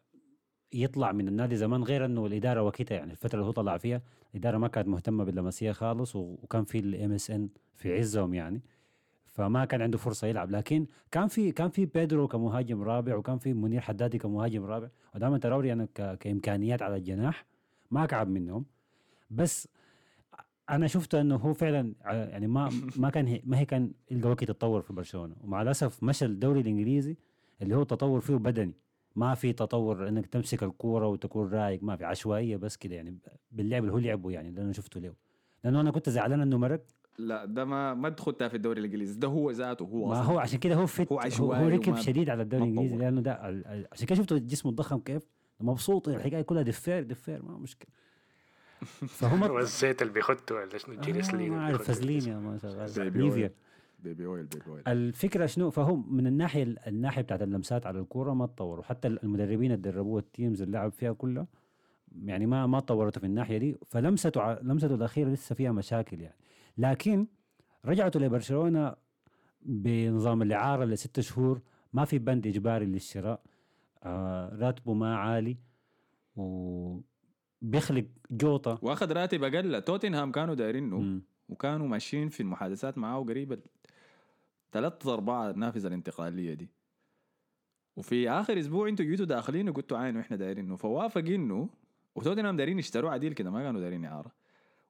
[0.76, 4.02] يطلع من النادي زمان غير إنه الإدارة وقتها يعني الفترة اللي هو طلع فيها
[4.34, 8.62] الإدارة ما كانت مهتمة باللاماسيا خالص وكان في ال MSN في عزهم يعني
[9.26, 10.52] فما كان عنده فرصة يلعب.
[10.52, 15.38] لكن كان في كان في بيدرو كمهاجم رابع وكان في منير حدادي كمهاجم رابع ودائما
[15.38, 15.86] تراوري أنا
[16.20, 17.46] كإمكانيات على الجناح
[17.92, 18.66] ما كعب منهم.
[19.32, 19.68] بس
[20.70, 24.42] أنا شفت إنه هو فعلا ع- يعني ما ما كان ما هي كان يلقى وقت
[24.44, 25.36] يتطور في برشلونة.
[25.44, 27.18] ومع الأسف مشى الدوري الإنجليزي
[27.62, 28.74] اللي هو التطور فيه بدني.
[29.16, 33.18] ما في تطور إنك تمسك الكورة وتكون رايق ما في عشوائية بس كده يعني
[33.52, 35.14] باللعب اللي هو لعبه يعني اللي أنا شفته له
[35.64, 36.82] لأنه أنا كنت زعلان إنه مرق.
[37.18, 40.34] لا ده ما ما تخدها في الدوري الإنجليزي ده هو ذاته هو ما أصلاً.
[40.34, 42.96] هو عشان كده هو فت هو هو, هو ركب شديد على الدوري الإنجليزي.
[42.98, 45.24] لأنه ده ال- ال- عشان كده شفته جسمه الضخم كيف؟
[45.60, 47.90] مبسوط الحكاية كلها دفير دفير ما مشكلة.
[49.08, 51.82] فهم والزيت اللي بيخدوا ولا شنو؟ آه جيريسلين ما اللي عارف.
[51.82, 53.10] فازلين يا ما شاء الله.
[53.10, 53.52] نيفيا
[54.06, 54.84] baby oil baby oil.
[54.88, 58.84] الفكرة شنو؟ فهو من الناحية الناحية بتاعت اللمسات على الكورة ما تطوروا.
[58.84, 61.48] حتى المدربين اللي دربوه teams ال اللي لعب فيها كلها
[62.26, 63.78] يعني ما ما طورته في الناحية دي.
[63.86, 66.36] فلمسته ع- لمسته الأخيرة لسه فيها مشاكل يعني.
[66.78, 67.28] لكن
[67.86, 68.96] رجعته لبرشلونة
[69.62, 71.62] بنظام الإعارة لست شهور
[71.94, 73.42] ما في بند إجباري للشراء.
[74.04, 75.58] آه راتبه ما عالي
[76.36, 78.80] وبيخلق جوطة.
[78.82, 79.82] واخذ راتب أقل.
[79.82, 81.22] توتنهام كانوا دايرينه.
[81.50, 83.60] وكانوا ماشيين في المحادثات معاه قريب
[84.76, 86.70] ثلاثة أربعة نافذة الانتقالية دي.
[87.96, 91.70] وفي آخر أسبوع أنتوا جيتوا داخلين وقلتوا عاينوا إحنا دايرينه فوافق إنه
[92.16, 94.32] وتوتنهام دايرين يشتروه عديل كده ما كانوا دايرين إعارة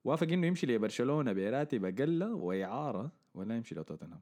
[0.04, 4.22] وافق إنه يمشي لبرشلونة براتب أقل وإعارة ولا يمشي لتوتنهام.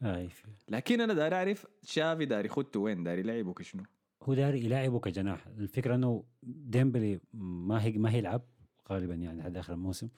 [0.00, 3.82] في لكن أنا داري أعرف شافي داري خدته وين؟ داري لعبه كشنو؟
[4.22, 5.46] هو داير يلاعبه كجناح.
[5.46, 8.42] الفكرة إنه ديمبلي ما هي ما هيلعب
[8.90, 10.08] غالبا يعني لحد آخر الموسم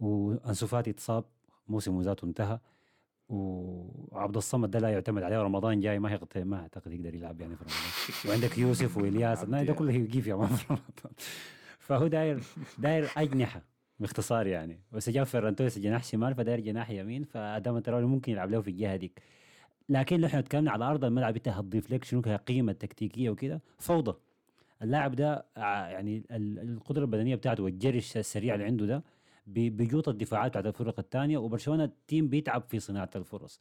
[0.00, 1.24] وأنسو فاتي اتصاب
[1.68, 2.60] موسمه ذاته انتهى.
[3.28, 6.38] وعبد الصمد ده لا يعتمد عليه رمضان جاي ما يقت...
[6.38, 8.30] ما أعتقد يقدر يلعب يعني في رمضان.
[8.30, 9.72] وعندك يوسف وإلياس ده.
[9.72, 11.12] كله يجيب يا ما في رمضان.
[11.78, 12.42] فهو داير
[12.78, 13.62] داير أجنحة
[14.00, 14.80] باختصار يعني.
[14.92, 18.68] بس جاب فيران توريس جناح شمال فداير جناح يمين فأداما تراوري ممكن يلعب له في
[18.70, 19.20] الجهة ديك
[19.88, 23.60] لكن لو إحنا تكلمنا على أرض الملعب انت هتضيف لك شنو قيمة تكتيكية وكده.
[23.78, 24.14] فوضى.
[24.82, 29.02] اللاعب ده يعني ال- القدرة البدنية بتاعته والجري السريع اللي عنده ده
[29.46, 33.60] بيجوط الدفاعات بتاعت الفرق الثانية وبرشلونة ال team بيتعب في صناعة الفرص.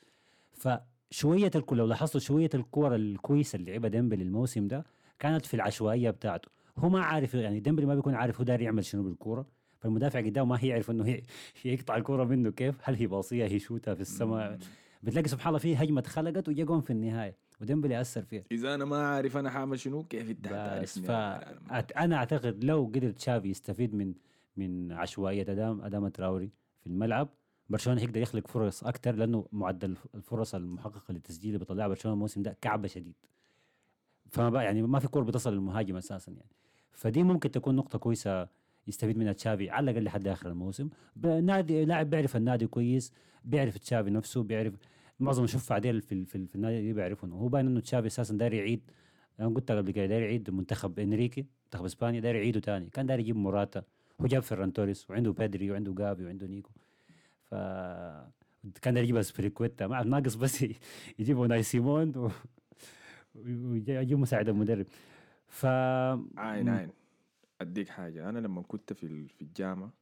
[0.52, 4.86] فشوية الكل لو لاحظتوا شوية الكوره الكويسة اللي لعبها ديمبلي الموسم ده
[5.20, 6.50] كانت في العشوائية بتاعته.
[6.78, 9.46] هو ما عارف يعني ديمبلي ما بيكون عارف هو داير يعمل شنو بالكورة.
[9.80, 11.22] فالمدافع قدامه ما هيعرف إنه هي
[11.66, 12.76] يقطع الكورة منه كيف.
[12.84, 14.58] هل هي باصية هي شوتها في السماء.
[15.04, 18.44] بتلاقي سبحان الله في هجمة اتخلقت وجا جون في النهاية وديمبلي أثر فيها.
[18.52, 21.12] إذا أنا ما عارف أنا حاعمل شنو كيف حتعرفني ف
[21.98, 24.14] أنا أعتقد لو قدر تشافي يستفيد من
[24.58, 27.30] من عشوائية ادام ادام تراوري في الملعب.
[27.70, 32.42] برشلونة يقدر يخلق فرص أكثر لأنه معدل الف- الفرص المحققة للتسجيل اللي بيطلعها برشلونة الموسم
[32.42, 33.16] ده كعبة شديد.
[34.32, 36.50] فما يعني ما في كوره بتصل للمهاجم أساسا يعني.
[36.92, 38.48] فدي ممكن تكون نقطة كويسة
[38.88, 40.90] يستفيد منها تشافي على الأقل لحد آخر الموسم.
[41.16, 43.14] نادي لاعب بيعرف النادي كويس
[43.46, 44.74] بيعرف تشافي نفسه بيعرف
[45.20, 46.92] معظم الشفعة ديل في, في, في النادي
[47.24, 48.92] انه هو باين إنه تشافي أساسا داير يعيد
[49.40, 52.90] أنا قلت قبل كده داير يعيد منتخب إنريكي منتخب إسبانيا داير يعيده تاني.
[52.90, 53.84] كان داير يجيب موراتا.
[54.24, 56.70] هو جاب فيران توريس وعنده بيدري وعنده جافي وعنده نيكو.
[57.44, 57.54] ف
[58.82, 60.76] كان يجيب أزبليكويتا ما ناقص بس ي-
[61.20, 62.32] يجيب أوناي سيمون و...
[63.36, 64.86] ويجيب مساعد المدرب.
[65.48, 66.90] ف عين عين
[67.62, 68.30] أديك حاجة.
[68.30, 69.94] أنا لما كنت في في الجامعة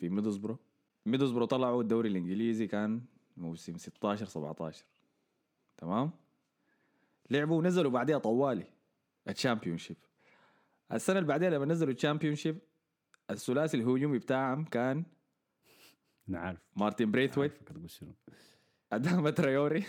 [0.00, 0.58] في ميدلسبرو
[1.06, 3.00] ميدلسبرو طلعوا الدوري الإنجليزي كان
[3.36, 4.84] موسم 16 17
[5.76, 6.10] تمام؟
[7.30, 8.64] لعبوا ونزلوا بعدها طوالي.
[9.28, 9.96] ال Championship
[10.92, 12.58] السنة اللي بعدها لما نزلوا ال Championship
[13.30, 15.04] الثلاثي الهجومي بتاعهم كان
[16.28, 17.52] أنا عارف مارتن بريثويت.
[18.92, 19.84] أداما تريوري.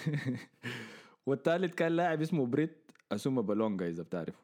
[1.25, 4.43] والثالث كان لاعب اسمه بريت أسوما بالونجا إذا بتعرفه.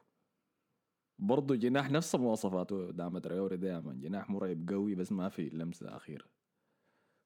[1.18, 6.24] برضه جناح نفس مواصفاته داما تريوري مان جناح مرعب قوي بس ما في لمسة أخيرة.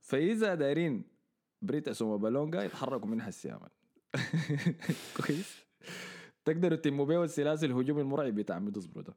[0.01, 1.05] فإذا دايرين
[1.63, 3.71] بريت أسوما بالونجا يتحركوا منها السيامان
[5.17, 5.65] كويس.
[6.45, 9.15] تقدروا تتموا بيه السلاسل الهجومي المرعب بتاع ميدلسبرو ده.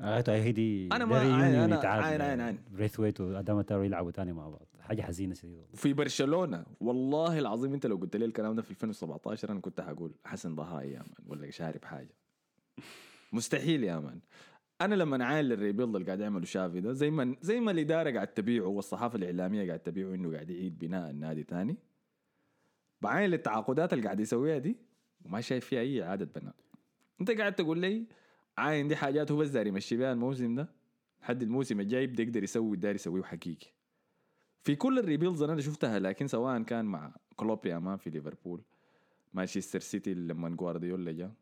[0.00, 2.04] آه هي دي أنا ما- عين- يتعادل.
[2.04, 2.58] عين- عين- عين.
[2.70, 5.64] بريثويت واداما تاوري يلعبوا تاني مع بعض حاجة حزينة شديدة.
[5.74, 10.14] في برشلونة والله العظيم أنت لو قلت لي الكلام ده في 2017 أنا كنت حقول
[10.24, 12.14] حسن ضهاي يا man ولا شارب حاجة
[13.32, 14.20] مستحيل يا man
[14.80, 18.10] أنا لما عاين ال rebuild اللي قاعد يعملوا شافي ده زي ما زي ما الإدارة
[18.10, 21.76] قاعد تبيعه والصحافة الإعلامية قاعد تبيعه إنه قاعد يعيد بناء النادي تاني
[23.00, 24.76] بعين للتعاقدات اللي قاعد يسويها دي
[25.24, 26.54] وما شايف فيها أي اعاده بناء
[27.20, 28.06] أنت قاعد تقول لي
[28.58, 30.68] عاين دي حاجات هو بس داري يمشي بيها الموسم ده.
[31.22, 33.66] لحد الموسم الجاي يبدا يقدر يسوي داري يسويه حقيقي.
[34.64, 38.62] في كل ال rebuilds أنا شفتها لكن سواء كان مع كلوب يا man في ليفربول
[39.34, 41.32] مانشستر سيتي لما جوارديولا جا.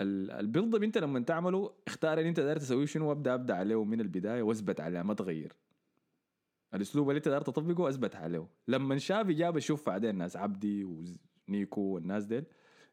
[0.00, 3.84] ال- ال build أنت لما تعمله اختار اللي أنت داير تسويه شنو وأبدأ أبدأ عليه
[3.84, 5.52] من البداية وأثبت عليه ما تغير.
[6.74, 8.46] الأسلوب اللي أنت داير تطبقه أثبت عليه.
[8.68, 10.84] لما شافي جاب أشوف بعدين ناس عبدي
[11.48, 12.44] ونيكو والناس ديل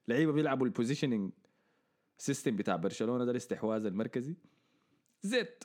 [0.07, 1.31] لعيبة بيلعبوا ال positioning
[2.17, 4.35] سيستم بتاع برشلونة ده الاستحواذ المركزي.
[5.21, 5.63] زيت.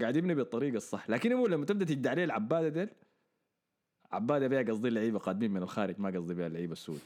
[0.00, 1.10] قاعد يبني بالطريقة الصح.
[1.10, 2.88] لكن هو لما تبدأ تجد عليه العبادة ديل
[4.12, 7.00] عبادة بيها قصدي اللعيبه قادمين من الخارج ما قصدي بيها اللعيبة السود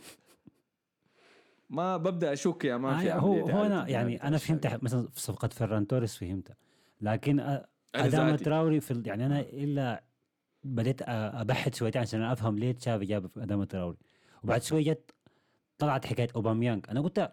[1.71, 4.39] ما ببدأ أشك يا مان في آه هو هو أنا يعني أنا.
[4.39, 6.57] فهمت مثلا في صفقة فيران توريس فهمتها.
[7.01, 7.61] لكن
[7.95, 8.37] ادام.
[8.37, 10.05] تراوري في يعني أنا إلا
[10.65, 13.97] بديت أبحث شويتين عشان أفهم ليه تشافي جاب ادام تراوري
[14.45, 15.11] وبعد شوي جت
[15.79, 16.85] طلعت حكاية أوباميانج.
[16.89, 17.33] أنا قلت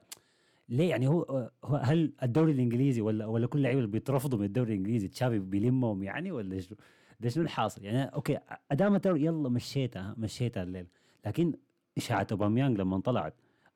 [0.70, 4.74] ليه يعني هو هو هل الدوري الإنجليزي ولا ولا كل اللعيبة اللي بيترفضوا من الدوري
[4.74, 6.78] الإنجليزي تشافي بيلمهم يعني ولا شنو؟
[7.20, 8.40] ده شنو الحاصل؟ يعني okay
[8.72, 10.88] أداما يلا مشيتها مشيتها الليل
[11.26, 11.54] لكن
[11.98, 13.34] اشاعه أوباميانج لما طلعت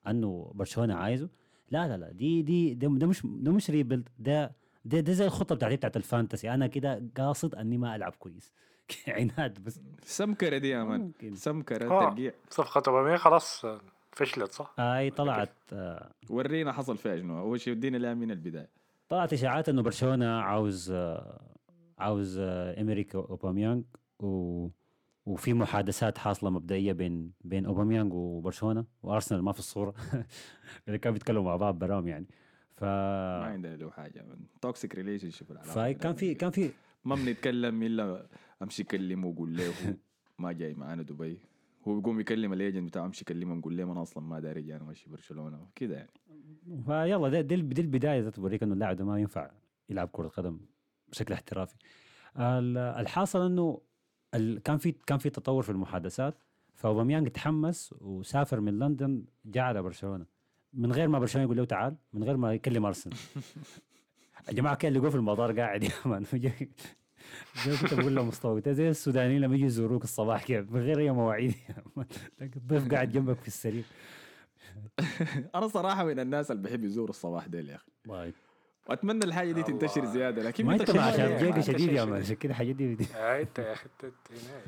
[0.07, 1.29] أنه برشلونة عايزه
[1.71, 5.25] لا لا لا دي دي ده, ده مش ده مش rebuild ده ده, ده زي
[5.25, 6.53] الخطة بتاعتي بتاعت ال fantasy.
[6.53, 8.53] أنا كده قاصد إني ما ألعب كويس.
[9.07, 9.81] عناد بس.
[10.03, 12.09] سمكرة دي يا man سمكرة آه.
[12.09, 13.65] ترقيع صفقة أوباميانج خلاص.
[14.15, 16.11] فشلت صح؟ أي طلعت آه.
[16.29, 17.39] ورينا حصل فيها شنو.
[17.39, 18.69] أول شيء ودينا لها من البداية.
[19.09, 21.55] طلعت إشاعات إنه برشلونة عاوز آه
[21.97, 23.83] عاوز آه أمريكا اوباميانج
[24.19, 24.67] و
[25.25, 29.93] وفي محادثات حاصلة مبدئية بين بين اوباميانج وبرشلونة وأرسنال ما في الصورة.
[30.87, 32.25] اللي كانوا بيتكلموا مع بعض براهم يعني.
[32.75, 34.25] ف ما عندنا له حاجة.
[34.61, 36.71] toxic relationship فكان في كان في
[37.05, 38.27] ما بنتكلم إلا
[38.63, 39.73] أمشي كلمه وقول له
[40.39, 41.37] ما جاي معانا دبي.
[41.87, 44.83] هو بيقوم يكلم ال agent بتاعه أمشي كلمه نقول له أنا أصلا ما داري أنا
[44.83, 46.11] ماشي برشلونة كده يعني.
[46.85, 49.51] فيلا ده دي, دي البداية توريك إنه اللاعب ده ما ينفع
[49.89, 50.59] يلعب كرة قدم
[51.07, 51.75] بشكل احترافي.
[52.37, 53.81] ال- الحاصل إنه
[54.63, 56.37] كان في كان في تطور في المحادثات.
[56.73, 60.25] فاوباميانج تحمس وسافر من لندن جاء على برشلونة.
[60.73, 63.17] من غير ما برشلونة يقول له تعال من غير ما يكلم أرسنال.
[64.49, 66.23] الجماعه كان لقوه في المطار قاعد يا مان
[67.65, 68.21] جاي- جاي كنت بقول له
[68.73, 71.53] زي السودانيين لما يجوا يزوروك الصباح كيف من غير أي مواعيد
[72.55, 73.83] الضيف قاعد جنبك في السرير
[75.55, 78.33] أنا صراحة من الناس اللي بحب يزوروا الصباح ديل يا أخي طيب.
[78.89, 80.05] وأتمنى الحاجة دي تنتشر.
[80.05, 80.91] زيادة لكن ما أنت انت
[81.41, 82.21] جيغا أنت شديد يا مان.
[82.21, 83.73] عشان كده الحاجات دي أنت يا
[84.31, 84.61] هنا.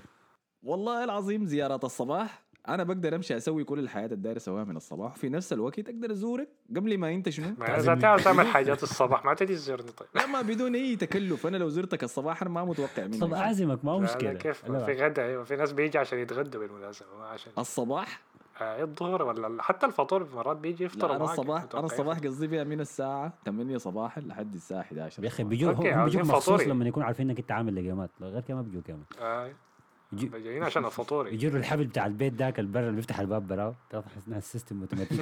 [0.63, 5.11] والله العظيم زيارات الصباح أنا بقدر أمشي أسوي كل الحياة الدايرة أسويها من الصباح.
[5.13, 9.25] وفي نفس الوقت أقدر ازورك قبل ما أنت شنو؟ ما إذا تعرف تعمل حاجات الصباح
[9.25, 10.07] ما تجي تزورني طيب.
[10.15, 11.47] لا ما بدون أي تكلف.
[11.47, 13.33] أنا لو زرتك الصباح أنا ما متوقع منك طب.
[13.33, 14.85] أعزمك ما مشكله لا كيف؟ لا.
[14.85, 17.51] في غدا أيوه في ناس بيجي عشان يتغدوا بالمناسبة ما عشان.
[17.57, 18.21] الصباح؟
[18.61, 22.81] آه، الظهر ولا حتى الفطور مرات بيجي يفطر أنا الصباح أنا الصباح قصدي فيها من
[22.81, 25.43] الساعة 8 صباحا لحد الساعة 11 يا أخي.
[25.43, 26.61] بيجوا هم بيجوا مخصوص.
[26.61, 29.51] لما يكونوا عارفين إنك أنت عامل لقيمات غير كده ما بيجوا كمان آه،
[30.13, 34.37] جايين عشان الفطور يجروا الحبل بتاع البيت ذاك البر اللي بيفتح الباب براو تحس انها
[34.37, 35.19] ال system automatic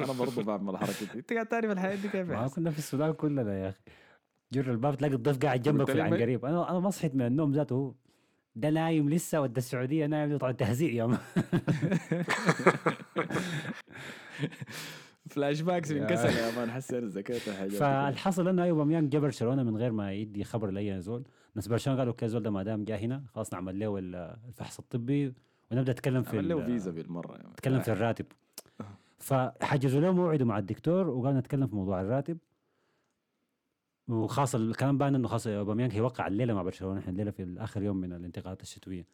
[0.00, 1.18] أنا برضه بعمل الحركة دي.
[1.18, 3.78] أنت قاعد تعرف الحياة دي كيف؟ ما كنا في السودان كلنا يا أخي.
[4.52, 6.44] جر الباب تلاقي الضيف قاعد جنبك في العنقريب.
[6.44, 7.74] أنا أنا ما صحيت من النوم ذاته.
[7.74, 7.94] هو
[8.56, 11.18] ده نايم لسه وده السعودية نايم تهزيء يا
[15.28, 16.28] flashbacks بينكسر.
[16.28, 17.78] يا مان ذكرت الحاجات دي كده.
[17.78, 21.24] فالحصل إنه أيوه باميانج جاب برشلونة من غير ما يدي خبر لأي زول.
[21.54, 24.78] ناس برشلونة قالوا okay زول ده ما دام جاء هنا خلاص نعمل له ال- الفحص
[24.78, 25.34] الطبي
[25.72, 27.38] ونبدأ نتكلم في عمل له فيزا بالمرة.
[27.52, 28.26] نتكلم في الراتب.
[29.18, 32.38] فحجزوا له موعد مع الدكتور وقالوا نتكلم في موضوع الراتب.
[34.08, 37.96] وخاصة الكلام بان إنه خلاص اوباميانج هيوقع الليلة مع برشلونة إحنا الليلة في آخر يوم
[37.96, 39.06] من الانتقالات الشتوية.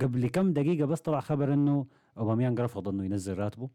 [0.00, 1.86] قبل كم دقيقة بس طلع خبر إنه
[2.18, 3.68] اوباميانج رفض إنه ينزل راتبه.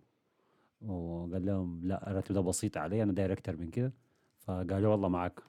[0.87, 3.93] وقال لهم لا الراتب ده بسيط علي أنا داير أكتر من كده.
[4.39, 5.39] فقالوا والله معك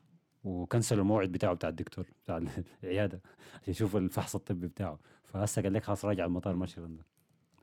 [0.44, 2.40] وكنسلوا الموعد بتاعه بتاع الدكتور بتاع
[2.84, 3.20] العياده
[3.62, 4.98] عشان يشوف الفحص الطبي بتاعه.
[5.24, 7.02] فهسه قال لك خلاص راجع المطار ماشي لندن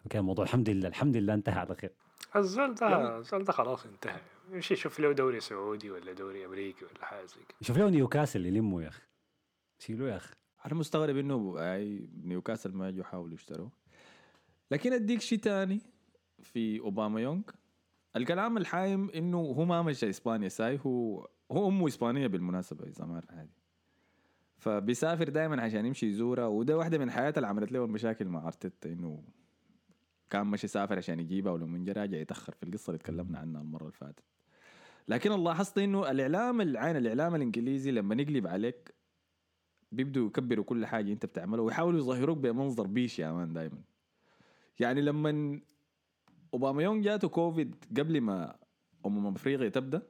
[0.04, 1.92] okay الموضوع الحمد لله الحمد لله انتهى على خير.
[2.36, 4.20] الزول ده الزول ده خلاص انتهى.
[4.52, 7.58] يمشي يشوف له دوري سعودي ولا دوري أمريكي ولا حاجة زي كده.
[7.62, 9.02] شوف له نيوكاسل يلموا يا أخي.
[9.80, 10.36] شيلوا يا أخي.
[10.66, 13.70] أنا مستغرب إنه أي نيوكاسل ما يجوا يحاولوا يشتروا
[14.72, 15.82] لكن أديك شيء تاني
[16.42, 17.42] في أوباما يونغ.
[18.16, 23.22] الكلام الحايم إنه هو ما مشى إسبانيا ساي هو هو أمه إسبانية بالمناسبة اذا ما
[23.32, 23.50] هذه
[24.58, 28.90] فبيسافر دائما عشان يمشي يزورها وده واحدة من حياته اللي عملت له المشاكل مع أرتيتا
[28.90, 29.24] إنه
[30.30, 33.82] كان مشي سافر عشان يجيبها ولما جا راجع يتأخر في القصة اللي تكلمنا عنها المرة
[33.82, 34.24] اللي فاتت.
[35.08, 38.96] لكن لاحظت إنه الإعلام العين الإعلام الإنجليزي لما يقلب عليك
[39.92, 43.82] بيبدوا يكبروا كل حاجة أنت بتعملها ويحاولوا يظهروك بمنظر بيش يا مان دائما
[44.80, 45.62] يعني لما
[46.54, 48.56] اوباميونغ جاته كوفيد قبل ما
[49.06, 50.02] امم أفريقيا تبدأ.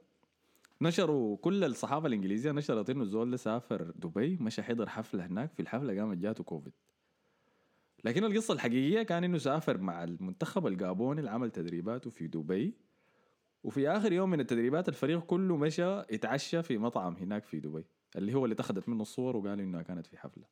[0.80, 5.52] نشروا كل الصحافة الإنجليزية نشرت إنه الزول ده سافر دبي مشى حضر حفلة هناك.
[5.52, 6.72] في الحفلة قامت جاته كوفيد.
[8.04, 12.74] لكن القصة الحقيقية كان إنه سافر مع المنتخب الجابوني اللي عمل تدريباته في دبي.
[13.64, 17.84] وفي آخر يوم من التدريبات الفريق كله مشى يتعشى في مطعم هناك في دبي
[18.16, 20.44] اللي هو اللي اتخذت منه الصور وقال إنها كانت في حفلة.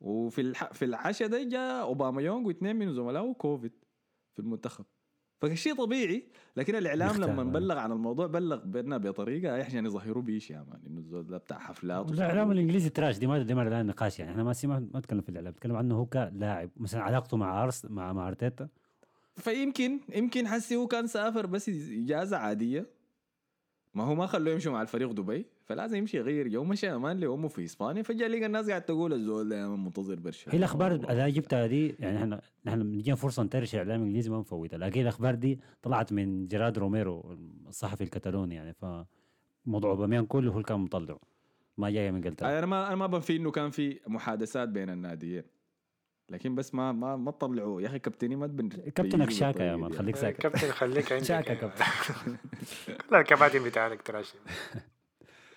[0.00, 0.72] وفي الح...
[0.72, 3.72] في العشاء ده جات اوباميونغ واثنين من زملائه كوفيد
[4.32, 4.84] في المنتخب.
[5.40, 6.24] فشيء طبيعي.
[6.56, 7.42] لكن الإعلام لما.
[7.44, 11.58] بلغ عن الموضوع بلغ بينا بطريقة عشان يظهروا بيش يا مان إنه الزول ده بتاع
[11.58, 14.30] حفلات الإعلام الإنجليزي trash دي ما دي ما لها نقاش يعني.
[14.30, 18.12] إحنا ما ما نتكلم في الإعلام نتكلم عنه هو كلاعب مثلا علاقته مع ارس مع
[18.12, 18.68] مع أرتيتا.
[19.36, 22.86] فيمكن يمكن حسي هو كان سافر بس إجازة عادية.
[23.96, 26.64] ما هو ما خلوه يمشي مع الفريق دبي فلازم يمشي يغير جو.
[26.64, 28.02] مشى أمان لأمه في إسبانيا.
[28.02, 32.18] فجأة لقى الناس قاعد تقول الزول ده منتظر برشا هي الأخبار اللي جبتها دي يعني
[32.18, 36.78] إحنا نحن بنجينا فرصة نترش إعلام إنجليزي ما نفوتها لكن الأخبار دي طلعت من جيراد
[36.78, 38.72] روميرو الصحفي الكتالوني يعني.
[38.72, 41.20] فموضوع اوباميان كله هو اللي كان مطلعه.
[41.78, 42.58] ما جاية من إنجلترا.
[42.58, 45.42] أنا ما أنا ما بنفي إنه كان في محادثات بين الناديين.
[46.30, 49.92] لكن بس ما ما ما تطلعوا يا أخي كابتني ما تبن كابتنك شاكا يا مان
[49.92, 50.40] خليك ساكت.
[50.40, 51.24] كابتن خليك عندك.
[51.24, 51.54] شاكا.
[51.54, 51.84] كابتن.
[53.12, 54.34] لا الكباتن بتاعك تراشي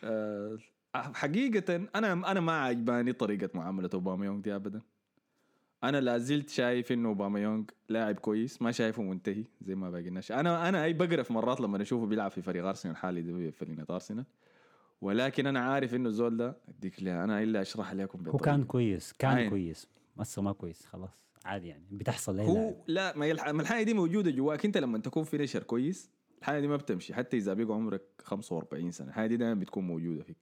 [0.04, 0.58] آه،
[0.96, 4.82] حقيقة أنا أنا ما عجباني طريقة معاملة أوباميونج دي أبدا.
[5.84, 10.32] أنا لا زلت شايف إنه أوباميونج لاعب كويس ما شايفه منتهي زي ما باقي الناس.
[10.32, 13.86] أنا أنا أي بقرف مرات لما أشوفه بيلعب في فريق أرسنال حالي ده في مدينة
[13.90, 14.26] أرسنال.
[15.02, 19.14] ولكن أنا عارف إنه الزول ده أديك لي أنا إلا أشرح لكم هو كان كويس
[19.14, 19.50] كان.
[19.50, 19.88] كويس.
[20.20, 21.10] بس ما كويس خلاص
[21.46, 22.74] عادي يعني بتحصل لي هو.
[22.88, 23.50] لا ما يلح...
[23.50, 24.66] ما الحاجة دي موجودة جواك.
[24.66, 27.14] انت لما تكون في نشر كويس الحاجة دي ما بتمشي.
[27.14, 30.38] حتى إذا بقى عمرك 45 سنة الحاجة دي دائما بتكون موجودة فيك.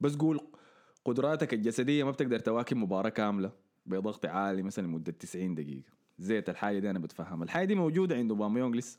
[0.00, 0.40] بس قول
[1.04, 3.52] قدراتك الجسدية ما بتقدر تواكب مباراة كاملة
[3.86, 5.90] بضغط عالي مثلا لمدة 90 دقيقة.
[6.18, 7.44] ذات الحاجة دي أنا بتفهمها.
[7.44, 8.98] الحاجة دي موجودة عند اوباميونج لسه.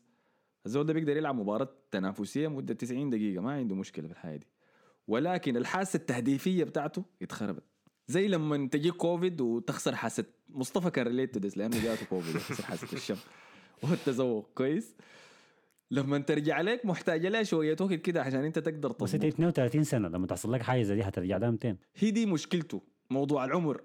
[0.65, 4.47] الزول ده بيقدر يلعب مباراة تنافسية مده 90 دقيقة ما عنده مشكلة في الحاجة دي.
[5.07, 7.63] ولكن الحاسة التهديفية بتاعته اتخربت.
[8.09, 10.25] زي لما تجيك كوفيد وتخسر حاسة.
[10.49, 13.15] مصطفى can relate to this لأنه جاته كوفيد خسر حاسة الشم.
[13.83, 14.95] والتذوق كويس.
[15.91, 19.83] لما ترجع لك محتاجه لها شوية وقت كده عشان انت تقدر بس انت تظبط 32
[19.83, 20.07] سنة.
[20.07, 22.81] لما تحصل لك حاجة زي دي هترجع لها 200 هي دي مشكلته.
[23.09, 23.81] موضوع العمر.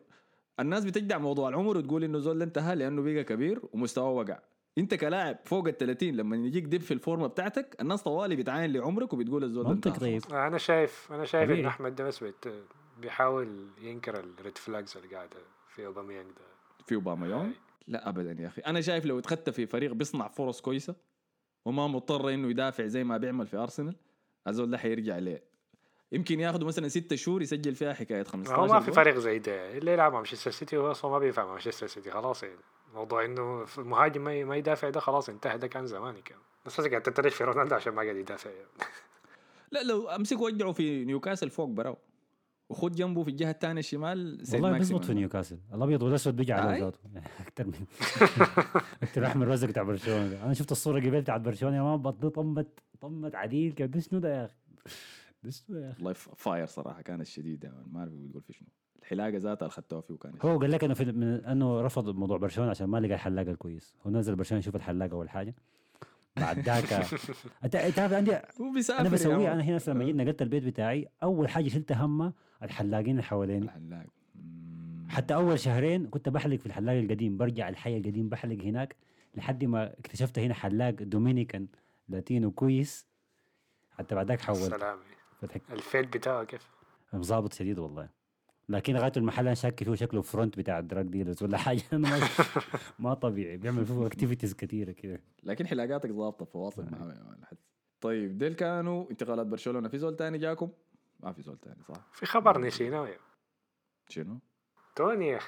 [0.60, 4.38] الناس بتجدع موضوع العمر وتقول إنه زول ده انتهى لأنه بقى كبير ومستواه وقع.
[4.78, 9.12] انت كلاعب فوق ال 30 لما يجيك dip في الفورمة بتاعتك الناس طوالي بتعاين لعمرك
[9.12, 10.22] وبتقول الزول ده منطق طيب.
[10.32, 11.50] أنا شايف أنا شايف.
[11.50, 12.44] إن أحمد ده بس بيت-
[12.98, 15.36] بيحاول ينكر ال red flags اللي قاعدة
[15.68, 16.44] في اوباميانج ده.
[16.86, 17.52] في اوباما
[17.88, 18.62] لا ابدا يا أخي.
[18.62, 20.94] أنا شايف لو اتخدت في فريق بيصنع فرص كويسة
[21.64, 23.96] وما مضطر إنه يدافع زي ما بيعمل في ارسنال
[24.48, 25.42] الزول ده حيرجع ليه؟
[26.12, 28.92] يمكن ياخذوا مثلا ستة شهور يسجل فيها حكاية 15 هو ما في.
[28.92, 29.78] فريق زي ده.
[29.78, 32.10] اللي يلعب مع مانشستر سيتي هو أصلا ما بينفع مع مانشستر سيتي.
[32.10, 32.56] خلاص يعني.
[32.94, 35.58] موضوع إنه المهاجم ما يدافع ده خلاص انتهى.
[35.58, 36.38] ده كان زمان كان.
[36.66, 38.50] بس قاعد ت trash في رونالدو عشان ما قاعد يدافع.
[38.50, 38.68] يعني.
[39.70, 41.98] لا لو امسك وجعه في نيوكاسل فوق براو
[42.72, 44.78] وخد جنبه في الجهة الثانية الشمال سيد والله.
[44.78, 45.58] بيزبط في نيوكاسل.
[45.74, 46.80] الابيض والأسود بيجي على.
[46.80, 46.98] ذاته
[47.40, 47.72] أكثر من
[49.02, 50.44] أكثر احمد رزق بتاع برشلونة.
[50.44, 54.34] أنا شفت الصورة قبل بتاعت برشلونة يا مان طمت طمت عديل كده ده شنو ده
[54.40, 54.54] يا أخي؟
[55.44, 57.72] ده شنو يا أخي؟ والله فاير صراحة كانت شديدة.
[57.90, 58.68] ما اعرف بيقول في شنو.
[59.02, 62.36] الحلاقة ذاتها اللي خدتوها فيه وكانت هو قال لك إنه في من إنه رفض موضوع
[62.38, 63.96] برشلونة عشان ما لقى الحلاقة الكويس.
[64.06, 65.54] هو نزل برشلونة يشوف الحلاقة أول حاجة.
[66.36, 66.92] بعد ذاك
[67.64, 69.46] انت أنت عارف عندي هو بيسافر أنا يا بسويه man.
[69.46, 72.32] أنا هنا لما جيت نقلت البيت بتاعي أول حاجة شلت همها
[72.62, 73.64] الحلاقين اللي حواليني.
[73.64, 74.06] الحلاق.
[75.08, 78.96] حتى أول شهرين كنت بحلق في الحلاق القديم برجع الحي القديم بحلق هناك
[79.34, 81.66] لحد ما اكتشفت هنا حلاق Dominican
[82.08, 83.06] Latino كويس.
[83.90, 84.60] حتى بعدك حولت.
[84.74, 84.98] سلام
[85.40, 85.60] فتح.
[85.72, 86.68] ال fade بتاعه كيف؟
[87.12, 88.08] مظابط شديد والله.
[88.68, 91.82] لكن لغاية المحل أنا شاك فيه شكله front بتاع ال drug dealers ولا حاجة.
[91.92, 92.20] ما,
[92.98, 93.56] ما طبيعي.
[93.56, 95.20] بيعمل فيه activities كثيره كده.
[95.42, 97.56] لكن حلاقاتك ضابطه فواصل معاه man حد.
[98.00, 99.88] طيب ديل كانوا انتقالات برشلونة.
[99.88, 100.70] في زول تاني جاكم؟
[101.22, 103.18] ما في زول تاني صح؟ في خبر نسيناه يا.
[104.08, 104.38] شنو؟
[104.96, 105.38] توني.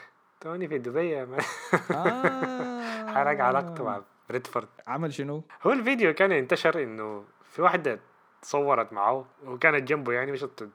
[0.41, 1.23] توني في دبي.
[1.23, 8.01] آه حرق علاقته مع برنتفورد عمل شنو؟ هو الفيديو كان انتشر إنه في واحدة
[8.43, 10.69] تصورت معه وكانت جنبه يعني مشت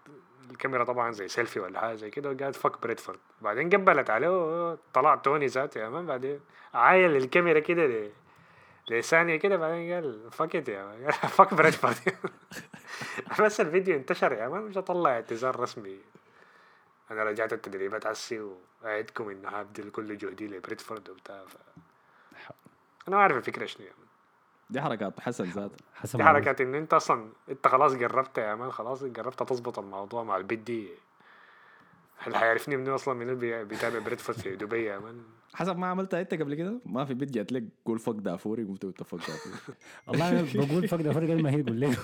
[0.51, 5.15] الكاميرا طبعا زي سيلفي ولا حاجة زي كده وقالت fuck برنتفورد بعدين قبلت عليه طلع
[5.15, 6.39] توني ذاته يا man بعدين
[6.73, 8.09] عايل الكاميرا كده
[8.89, 11.95] لثانية كده بعدين قال fuck it yeah fuck برنتفورد
[13.41, 15.99] بس الفيديو انتشر يا man مشى طلع اعتذار رسمي.
[17.11, 18.39] أنا رجعت التدريبات عسي
[18.83, 21.55] وأعدكم إنه هبذل كل جهدي لبرنتفورد وبتاع ف...
[23.07, 24.07] أنا ما عارف الفكرة شنو يا man
[24.69, 28.71] دي حركات حسن ذاته حسب دي حركات إن أنت أصلا أنت خلاص جربت يا man
[28.71, 30.89] خلاص جربت تظبط الموضوع مع البت دي.
[32.27, 35.87] اللي حيعرفني منو أصلا؟ من اللي بي- بيتابع برنتفورد في دبي يا man حسب ما
[35.87, 39.17] عملتها انت قبل كده ما في بيت جات لك قول فك دافوري قمت قلت فك
[39.17, 39.55] دافوري
[40.07, 41.97] والله أنا بقول فقد فرق ما هي يقول لك.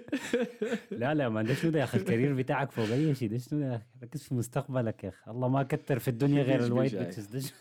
[1.00, 3.60] لا لا ما ده شنو ده يا أخي؟ الكارير بتاعك فوق أي شيء ده شنو
[3.60, 5.30] يا أخي؟ ركز في مستقبلك يا أخي.
[5.30, 7.52] الله ما كتر في الدنيا غير الوايت بيش بيتشز؟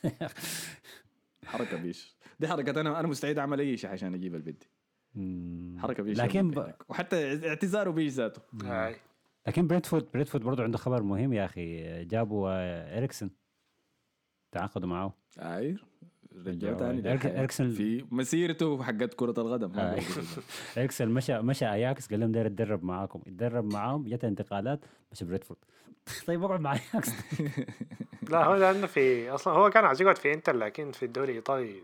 [1.45, 2.15] حركة بيش.
[2.39, 4.67] دي حركة أنا أنا مستعد أعمل أي شيء عشان أجيب البيت دي.
[5.79, 6.73] حركة بيش لكن ب...
[6.89, 8.41] وحتى اعتذاره بيش ذاته.
[9.47, 12.05] لكن بريدفورد بريدفورد برضه عنده خبر مهم يا أخي.
[12.05, 13.29] جابوا آه، اريكسن
[14.51, 15.77] تعاقدوا معه اي
[16.45, 17.01] رجعوا جو- تاني
[17.71, 19.79] في مسيرته حقت كرة القدم.
[20.77, 23.21] اريكسن مشى مشى أياكس قال لهم داير أتدرب معاكم.
[23.27, 24.79] اتدرب معاهم جت انتقالات
[25.11, 25.59] مشى برنتفورد.
[26.27, 27.09] طيب اقعد مع أياكس.
[28.29, 31.81] لا هو لأنه في أصلا هو كان عايز يقعد في إنتر لكن في الدوري الإيطالي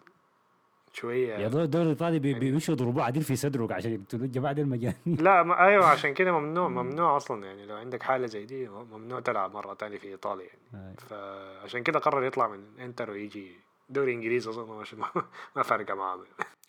[0.95, 4.61] شوية يا دول الدوري الايطالي بي- بيمشوا يضربوه عديل في صدرك عشان يقتلوا الجماعة دي
[4.61, 8.67] المجانين لا ما أيوه عشان كده ممنوع ممنوع أصلا يعني لو عندك حالة زي دي
[8.69, 11.59] ممنوع تلعب مرة تانية في إيطاليا يعني آه.
[11.61, 13.51] فعشان كده قرر يطلع من إنتر ويجي
[13.89, 15.07] دوري إنجليزي أظن مش ما,
[15.55, 16.19] ما فارقه معاه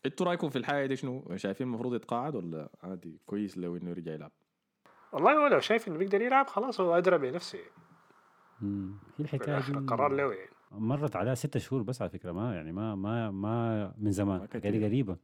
[0.07, 4.13] أنتوا رأيكم في الحاجة دي شنو؟ شايفين المفروض يتقاعد ولا عادي كويس لو إنه يرجع
[4.13, 4.33] يلعب؟
[5.13, 7.59] والله هو لو شايف إنه بيقدر يلعب خلاص هو أدرى بنفسه
[8.61, 8.99] مم.
[9.19, 12.73] هي الحكاية دي قرار له يعني مرت عليها ستة شهور بس على فكرة ما يعني
[12.73, 14.85] ما ما ما من زمان كتير.
[14.85, 15.17] قريبة.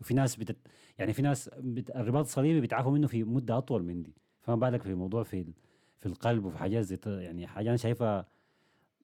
[0.00, 0.56] وفي ناس بتت
[0.98, 1.90] يعني في ناس بت...
[1.90, 4.14] الرباط الصليبي بيتعافوا منه في مدة أطول من دي.
[4.40, 5.52] فما بالك في موضوع في ال...
[6.00, 8.26] في القلب وفي حاجات زي يعني حاجة أنا شايفها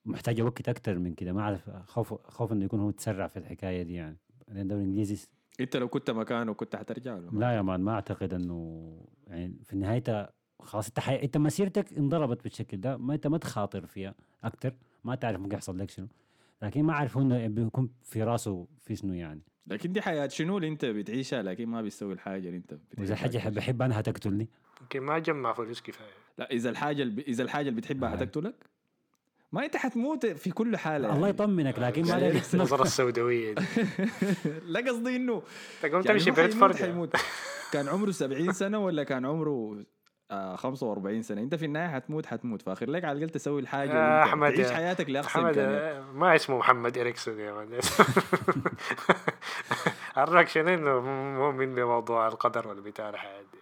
[0.04, 1.32] محتاجة وقت أكتر من كده.
[1.32, 4.16] ما أعرف خوف خوف إنه يكون هو تسرع في الحكاية دي يعني.
[4.48, 5.28] لأن الدوري الإنجليزي
[5.60, 8.90] أنت لو كنت مكانه كنت حترجع له؟ لا يا مان ما أعتقد إنه
[9.26, 11.22] يعني في نهايتها خلاص أنت حي...
[11.22, 14.74] أنت مسيرتك انضربت بالشكل ده ما أنت ما تخاطر فيها أكتر.
[15.06, 16.08] ما تعرف ممكن يحصل لك شنو
[16.62, 20.56] لكن ما أعرف هو إنه بيكون في راسه في شنو يعني لكن دي حياة شنو
[20.56, 23.48] اللي أنت بتعيشها لكن ما بيسوي الحاجة اللي أنت بتحبها حاجة.
[23.48, 24.48] بحب أنا هتقتلني
[24.80, 28.10] يمكن ما جمع فلوس كفاية لا إذا الحاجة اللي إذا الحاجة اللي بتحبها.
[28.10, 28.54] حتقتلك
[29.52, 31.28] ما أنت حتموت في كل حالة الله يعني.
[31.28, 33.64] يطمنك لكن ما النظره السوداوية دي
[34.72, 35.42] لا قصدي إنه
[35.82, 36.86] تقوم يعني تمشي بريدفورد يعني.
[36.92, 37.16] حيموت
[37.72, 39.84] كان عمره 70 سنة ولا كان عمره
[40.30, 41.40] آه 45 سنة.
[41.40, 43.90] أنت في النهاية حتموت حتموت فآخر لك على الاقل تسوي الحاجة
[44.22, 47.66] أنت أحمد تعيش يا- حياتك لاقصى آه، ما اسمه محمد إريكسون يا
[50.16, 53.58] عرفك شنو انه مو من بموضوع القدر والبتاع الحياة دي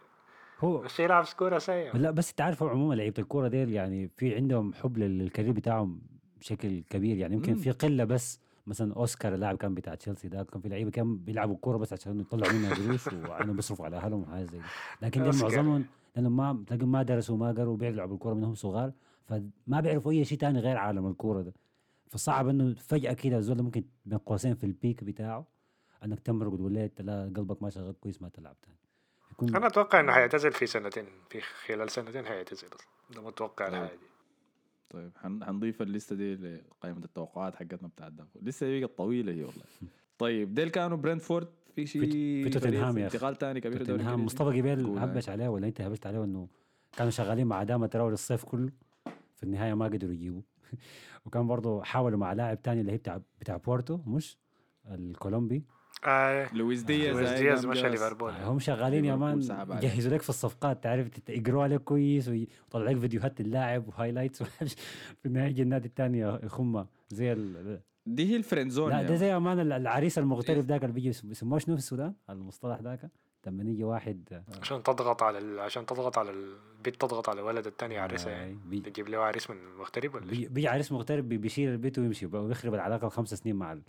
[0.61, 0.79] هو.
[0.79, 1.97] بس يلعب كوره سيء.
[1.97, 6.01] لا بس أنت عارف عموما لعيبة الكورة ديل يعني في عندهم حب للكارير بتاعهم
[6.41, 7.17] بشكل كبير.
[7.17, 7.55] يعني يمكن.
[7.55, 8.41] في قلة بس.
[8.67, 12.21] مثلا أوسكار اللاعب كان بتاع تشيلسي ده كان في لعيبة كان بيلعبوا الكوره بس عشان
[12.21, 14.65] يطلعوا منها قروش وعينهم بيصرفوا على أهلهم وحاجات زي دي.
[15.03, 15.23] لكن.
[15.23, 15.85] معظمهم
[16.17, 18.93] لانهم ما تلاقيهم ما درسوا ما قروا بيلعبوا الكورة منهم صغار
[19.25, 21.55] فما بيعرفوا أي شيء تاني غير عالم الكورة ده.
[22.11, 25.47] فصعب إنه فجأة كده الزول ممكن بين قوسين في البيك بتاعه
[26.05, 28.77] إنك تمرق وتقول ليه انت لا قلبك ما شغال كويس ما تلعب تاني.
[29.33, 32.67] يكون أنا أتوقع إنه حيعتزل في سنتين في خلال سنتين حيعتزل.
[32.67, 33.75] أصلا ده متوقع طيب.
[33.75, 34.07] الحاجة دي.
[34.91, 39.45] طيب حن- حنضيف الليستة دي لقائمة التوقعات حقتنا بتاعت دافو لسه دي بقت طويلة هي
[39.45, 39.65] والله.
[40.19, 42.03] طيب ديل كانوا برنتفورد في شيء
[42.45, 43.17] في توتنهام يا أخي.
[43.17, 46.49] انتقال ثاني كبير توتنهام؟ مصطفى جبال هبش عليه ولا انت هبشت عليه انه
[46.97, 48.71] كانوا شغالين مع أداما تراوري الصيف كله
[49.37, 50.43] في النهاية ما قدروا يجيبوا
[51.27, 54.39] وكان برضه حاولوا مع لاعب تاني اللي هي بتاع بتاع بورتو مش
[54.87, 55.63] الكولومبي
[56.07, 57.91] آه لويس دياز لويس دياز مشى جاس.
[57.91, 59.39] ليفربول هم شغالين يا man.
[59.83, 64.43] يجهزوا لك في الصفقات تعرف يقروا عليك كويس ويطلع لك فيديوهات اللاعب و highlights
[65.23, 67.81] في النهاية يجي النادي الثاني يخمه زي ال...
[68.07, 71.29] دي هي ال friend zone لا ده زي أمان العريس المغترب ذاك اللي بيجي يسم-
[71.29, 73.11] بيسموه شنو في السودان؟ المصطلح ذاك؟
[73.47, 75.61] لما يجي واحد عشان تضغط على ال...
[75.61, 78.59] عشان تضغط على البت تضغط على الولد الثاني آه، يعني.
[78.67, 82.27] بي- تجيب له عريس من مغترب ولا بي-؟ بيجي عريس مغترب بي- بيشيل البت ويمشي.
[82.27, 83.83] ويخرب العلاقة الخمس سنين مع ال-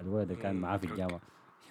[0.00, 0.84] الولد اللي كان معاه في.
[0.86, 1.20] الجامعة.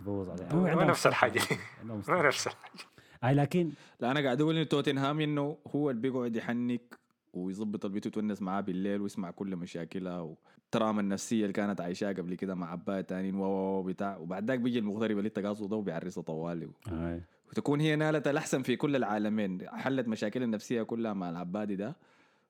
[0.01, 0.83] يبوظ عليه.
[0.85, 1.39] نفس الحاجة.
[1.51, 2.21] يعني، ما مصطلح.
[2.21, 2.81] نفس الحاجة.
[3.23, 6.98] اي لكن لا أنا قاعد أقول إن توتنهام إنه هو اللي بيقعد يحنك
[7.33, 12.35] ويظبط البت ويتونس معاه بالليل ويسمع كل مشاكلها وال trauma النفسية اللي كانت عايشاها قبل
[12.35, 15.67] كده مع عباية تانيين و و- و بتاع وبعد ذاك بيجي المغترب اللي انت قاصده
[15.67, 17.21] ده وبيعرسها طوالي آي.
[17.49, 21.95] وتكون هي نالت الأحسن في كل العالمين حلت مشاكل النفسية كلها مع العبادي ده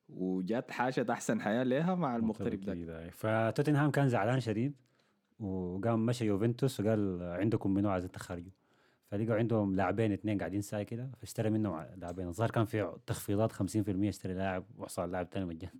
[0.08, 3.10] وجات حاشت أحسن حياة لها مع المغترب ده.
[3.10, 4.74] فتوتنهام كان زعلان شديد
[5.40, 8.50] وقام مشى يوفنتوس وقال عندكم منو عايزين تخرجوا
[9.10, 12.28] فلقوا عندهم لاعبين اثنين قاعدين ساي كده فاشترى منهم لاعبين.
[12.28, 13.58] الظاهر كان في تخفيضات 50%
[13.88, 15.72] اشتري لاعب وحصل على لاعب ثاني مجانا.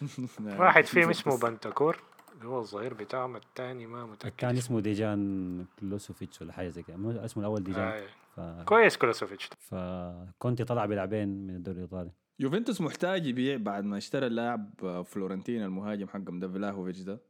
[0.60, 2.02] واحد فيهم اسمه بنتانكور
[2.34, 4.36] اللي هو الظهير بتاعهم الثاني ما متأكد.
[4.36, 7.24] كان اسمه ديجان كولوسيفسكي ولا حاجة زي كده.
[7.24, 7.80] اسمه الأول ديجان.
[7.82, 8.06] آه.
[8.36, 8.40] ف...
[8.64, 12.10] كويس كولوسيفسكي فكونتي طلع بلاعبين من الدوري الإيطالي.
[12.38, 14.70] يوفنتوس محتاج يبيع بعد ما اشترى اللاعب
[15.06, 17.20] فيورنتينا المهاجم حقهم ده فلاهوفيتش ده.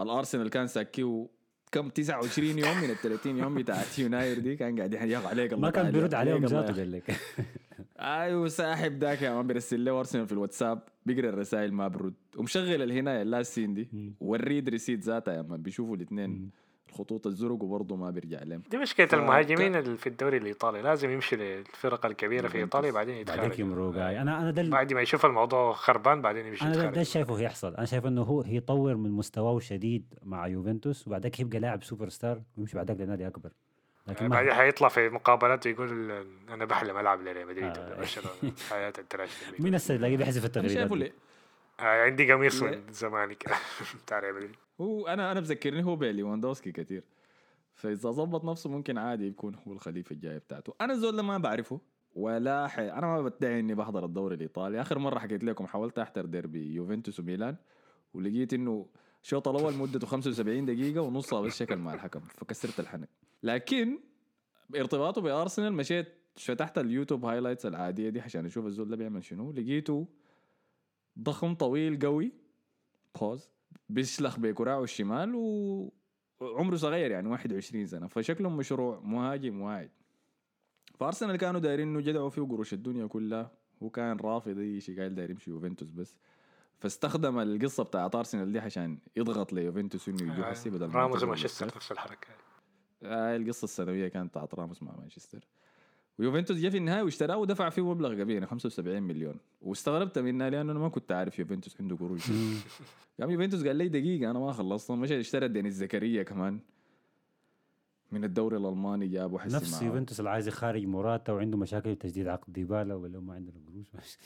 [0.00, 1.28] الأرسنال كان ساكيه
[1.72, 5.62] كم 29 يوم من ال 30 يوم بتاعت يناير دي كان قاعد يحيق عليك الله
[5.62, 7.16] ما كان بيرد عليهم ذاته قال لك.
[7.98, 12.14] أيوه ساحب ذاك يا man بيرسل له ارسنال في الواتساب بيقرأ الرسائل ما برد.
[12.36, 13.88] ومشغل الهنا ال last seen دي.
[14.20, 16.50] وال read receipt ذاتها يا man بيشوفوا الاثنين
[16.92, 18.62] الخطوط الزرق وبرضه ما بيرجع لهم.
[18.70, 20.82] دي مشكلة ف- المهاجمين اللي في الدوري الإيطالي.
[20.82, 22.58] لازم يمشي للفرق الكبيرة في.
[22.58, 24.20] إيطاليا بعدين بعدك يتخرج يمرق أي.
[24.22, 27.74] أنا أنا ده ال- بعد ما يشوف الموضوع خربان بعدين يمشي أنا ده, شايفه هيحصل.
[27.74, 32.42] أنا شايف إنه هو هيطور من مستواه الشديد مع يوفنتوس وبعدك يبقى لاعب سوبر ستار
[32.56, 33.50] ويمشي بعدك لنادي أكبر.
[34.08, 36.10] لكن ما بعدين حيطلع في مقابلات ويقول
[36.48, 37.86] أنا بحلم ألعب لريال مدريد آه.
[37.86, 38.52] ولا برشلونة.
[38.70, 41.12] حياة التراش مين هسه تلاقيه بيحذف أنا التغريدات
[41.88, 42.62] عندي قميص.
[42.62, 43.36] من زمان
[44.04, 44.56] بتاع ريال مدريد.
[44.80, 47.04] هو أنا أنا بذكرني هو بليواندوسكي كثير
[47.74, 50.74] فإذا ظبط نفسه ممكن عادي يكون هو الخليفة الجاي بتاعته.
[50.80, 51.80] أنا الزول ده ما بعرفه
[52.14, 52.78] ولا ح...
[52.78, 54.80] أنا ما بدعي إني بحضر الدوري الإيطالي.
[54.80, 57.56] آخر مرة حكيت لكم حاولت أحضر ديربي يوفنتوس وميلان
[58.14, 58.86] ولقيت إنه
[59.22, 63.08] الشوط الأول مدته 75 دقيقة ونصها بس شكل مع الحكم فكسرت الحنك.
[63.42, 63.98] لكن
[64.76, 69.52] ارتباطه بأرسنال مشيت فتحت اليوتيوب highlights العادية دي عشان أشوف الزول ده بيعمل شنو.
[69.52, 70.06] لقيته
[71.18, 72.32] ضخم طويل قوي.
[73.20, 73.48] بوز
[73.88, 75.34] بيسلخ بكراعه الشمال
[76.40, 78.06] وعمره صغير يعني 21 سنة.
[78.06, 79.90] فشكله مشروع مهاجم واعد
[80.94, 83.50] فأرسنال كانوا دايرين إنه جدعوا فيه قروش الدنيا كلها.
[83.82, 86.16] هو كان رافض أي شيء قال داير يمشي يوفنتوس بس.
[86.78, 91.66] فاستخدم القصة بتاعت أرسنال دي عشان يضغط ليوفنتوس إنه يجوا حسي بدل راموس ومانشستر.
[91.66, 92.28] نفس الحركة.
[93.02, 95.48] آه القصة السنوية كانت بتاعت راموس مع مانشستر.
[96.18, 99.34] ويوفنتوس جا في النهاية واشتراه ودفع فيه مبلغ كبير 75 مليون.
[99.62, 102.22] واستغربت منها لأنه أنا ما كنت عارف يوفنتوس عنده قروش.
[103.20, 106.60] قام يوفنتوس قال لي دقيقة أنا ما خلصت مشى اشترى دينيس زكريا كمان.
[108.12, 109.82] من الدوري الألماني جابه حسي نفس.
[109.82, 113.86] يوفنتوس اللي عايز يخارج موراتا وعنده مشاكل تجديد عقد ديبالا ولا ما عندنا قروش؟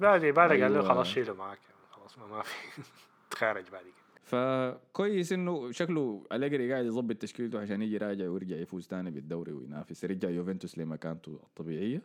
[0.00, 0.88] لا دي بالك قال له أيوة.
[0.88, 2.82] خلاص شيله معاك يعني خلاص ما ما في.
[3.30, 4.03] تخارج بعد كده.
[4.24, 10.04] فكويس إنه شكله أليجري قاعد يظبط تشكيلته عشان يجي راجع ويرجع يفوز تاني بالدوري وينافس
[10.04, 12.02] يرجع يوفنتوس لمكانته الطبيعية.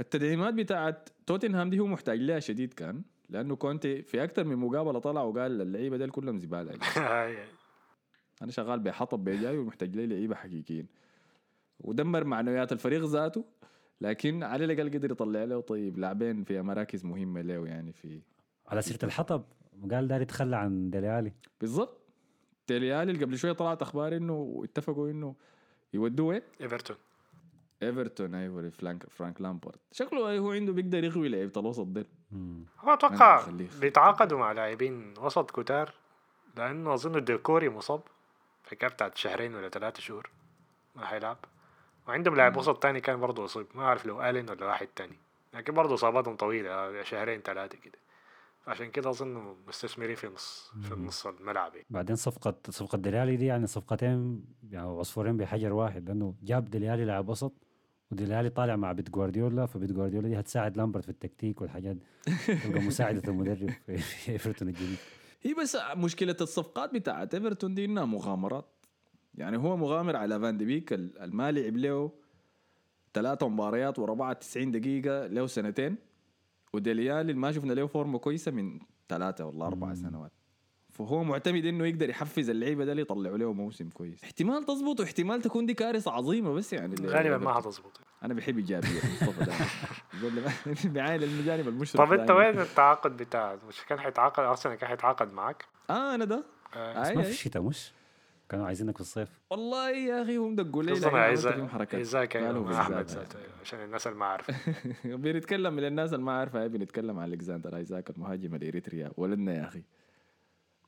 [0.00, 4.98] التدعيمات بتاعت توتنهام دي هو محتاج لها شديد كان لأنه كونتي في أكثر من مقابلة
[4.98, 6.78] طلع وقال اللعيبة ديل كلهم زبالة.
[6.96, 7.36] هاي.
[8.42, 10.86] أنا شغال بحطب بجاي ومحتاج لي لعيبة حقيقيين.
[11.80, 13.44] ودمر معنويات الفريق ذاته
[14.00, 18.20] لكن على الأقل قدر يطلع له طيب لاعبين في مراكز مهمة له يعني في
[18.68, 19.44] على سيرة الحطب
[19.90, 21.98] قال داري يتخلى عن ديليالي بالضبط.
[22.66, 25.34] تيليالي اللي قبل شوية طلعت أخبار إنه اتفقوا إنه
[25.94, 26.96] يودوه وين؟ إيفرتون.
[27.82, 32.06] إيفرتون أيوه فرانك فرانك لامبارد شكله هو عنده بيقدر يغوي لعيبة الوسط ديل.
[32.80, 33.46] هو أتوقع.
[33.80, 35.94] بيتعاقدوا مع لاعبين وسط كتار
[36.56, 38.00] لأنه أظن دوكوري مصاب
[38.70, 40.30] حكايه بتاعت شهرين ولا ثلاثة شهور
[40.96, 41.36] ما حيلعب.
[42.08, 43.66] وعندهم لاعب وسط تاني كان برضه أصيب.
[43.74, 45.16] ما أعرف لو آلين ولا واحد تاني.
[45.54, 47.98] لكن برضه إصاباتهم طويلة شهرين ثلاثة كده.
[48.66, 51.86] عشان كده أظن مستثمرين في نص في نص الملعب يعني.
[51.90, 56.89] بعدين صفقة صفقة ديلي آلي دي يعني صفقتين يعني عصفورين بحجر واحد لأنه جاب ديلي
[56.89, 57.52] آلي لاعب وسط
[58.10, 61.96] وديلي آلي طالع مع بت جوارديولا فبت جوارديولا دي هتساعد لامبارد في التكتيك والحاجات
[62.64, 64.96] تبقى مساعدة المدرب في- إيفرتون الجديد.
[65.42, 68.66] هي بس مشكلة الصفقات بتاعت إيفرتون دي إنها مغامرات.
[69.34, 72.10] يعني هو مغامر على فان دي بيك ال- الما لعب له
[73.14, 75.96] ثلاثة مباريات ورا بعض 90 دقيقة له سنتين.
[76.74, 79.94] وديلي آلي اللي ما شفنا له فورمة كويسة من ثلاثة ولا أربع مم.
[79.94, 80.32] سنوات.
[80.90, 84.24] فهو معتمد إنه يقدر يحفز اللعيبة ده اللي يطلعوا له موسم كويس.
[84.24, 88.56] احتمال تظبط واحتمال تكون دي كارثة عظيمة بس يعني اللي- غالبا ما حتظبط أنا بحب
[88.58, 89.52] إيجابية مصطفى ده.
[90.92, 92.30] بيعاين المجانب المشرف طب أنت.
[92.30, 96.44] وين التعاقد بتاع مش كان حيتعاقد أرسنال كان حيتعاقد معك؟ آه أنا ده.
[96.76, 97.14] آه، بس آي.
[97.16, 97.32] ما في آي.
[97.32, 97.92] الشتاء مش؟
[98.54, 101.10] كانوا عايزينك في الصيف؟ والله يا أخي هم دقوا لي خصوصا
[101.68, 102.16] حركات.
[102.36, 103.06] قالوا مع أحمد.
[103.06, 104.54] ذاته عشان الناس اللي ما عارفة.
[105.16, 109.10] بنتكلم للناس اللي ما عارفة بنتكلم عن ألكسندر آيزاك المهاجم الإريتري.
[109.16, 109.82] ولدنا يا أخي.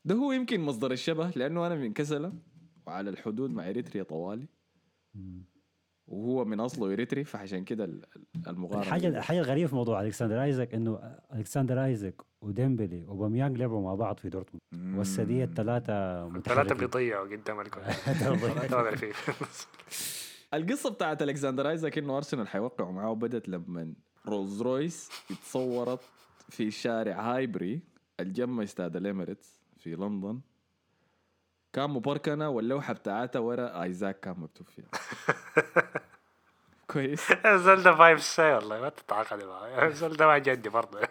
[0.04, 2.32] ده هو يمكن مصدر الشبه لأنه أنا من كسلة
[2.86, 4.46] وعلى الحدود مع إريتريا طوالي.
[6.08, 9.18] وهو من أصله إريتري فعشان كده ال- ال- المقارنه الحاجة دي.
[9.18, 14.28] الحاجة الغريبة في موضوع الكسندر آيزاك إنه الكسندر آيزاك وديمبلي وأوباميانج لعبوا مع بعض في
[14.28, 14.98] دورتموند.
[14.98, 17.80] والسدية الثلاثة ثلاثة متحركين بيضيعوا قدام الكل
[20.54, 23.94] القصة بتاعت الكسندر آيزاك إنه أرسنال حيوقعوا معاه بدت لما
[24.26, 26.00] رولز رويس اتصورت
[26.48, 27.80] في شارع هايبري
[28.20, 30.40] الجنب استاد الاميريتس في لندن
[31.76, 34.86] كان مبركنه واللوحة بتاعتها ورا آيزاك كان مكتوب فيها.
[36.90, 37.30] كويس.
[37.32, 41.00] الزول ده فايب سي والله ما تتعاقد معاه ده ما جدي برضه.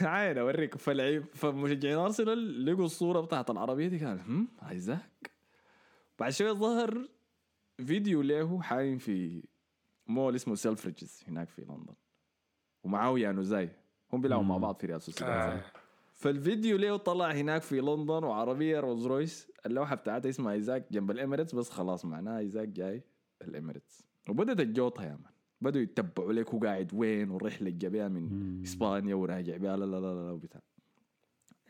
[0.00, 5.30] عين اوريك فالعيب فمشجعين أرسنال لقوا الصورة بتاعت العربية دي كان هم؟ آيزاك؟
[6.18, 7.08] بعد شوية ظهر
[7.86, 9.44] فيديو له حايم في
[10.06, 11.94] مول اسمه سيلفريدجز هناك في لندن.
[12.84, 13.70] ومعاه يانوزاي
[14.12, 14.56] هم بيلعبوا مع.
[14.56, 15.62] بعض في ريال سوسيداد آه.
[16.12, 21.54] فالفيديو له طلع هناك في لندن وعربية رولز رويس اللوحه بتاعتها اسمها إيزاك جنب الإميريتس
[21.54, 23.02] بس خلاص معناها إيزاك جاي
[23.42, 24.04] الإميريتس.
[24.28, 25.32] وبدت الجوطة يا مان.
[25.60, 28.60] بدوا يتبعوا لك هو قاعد وين والرحله اللي جابها من.
[28.64, 30.60] إسبانيا وراجع بها لا لا لا لا وبتاع.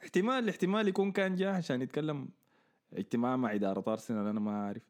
[0.03, 2.29] احتمال احتمال يكون كان جاء عشان يتكلم
[2.93, 4.83] اجتماع مع إدارة أرسنال أنا ما عارف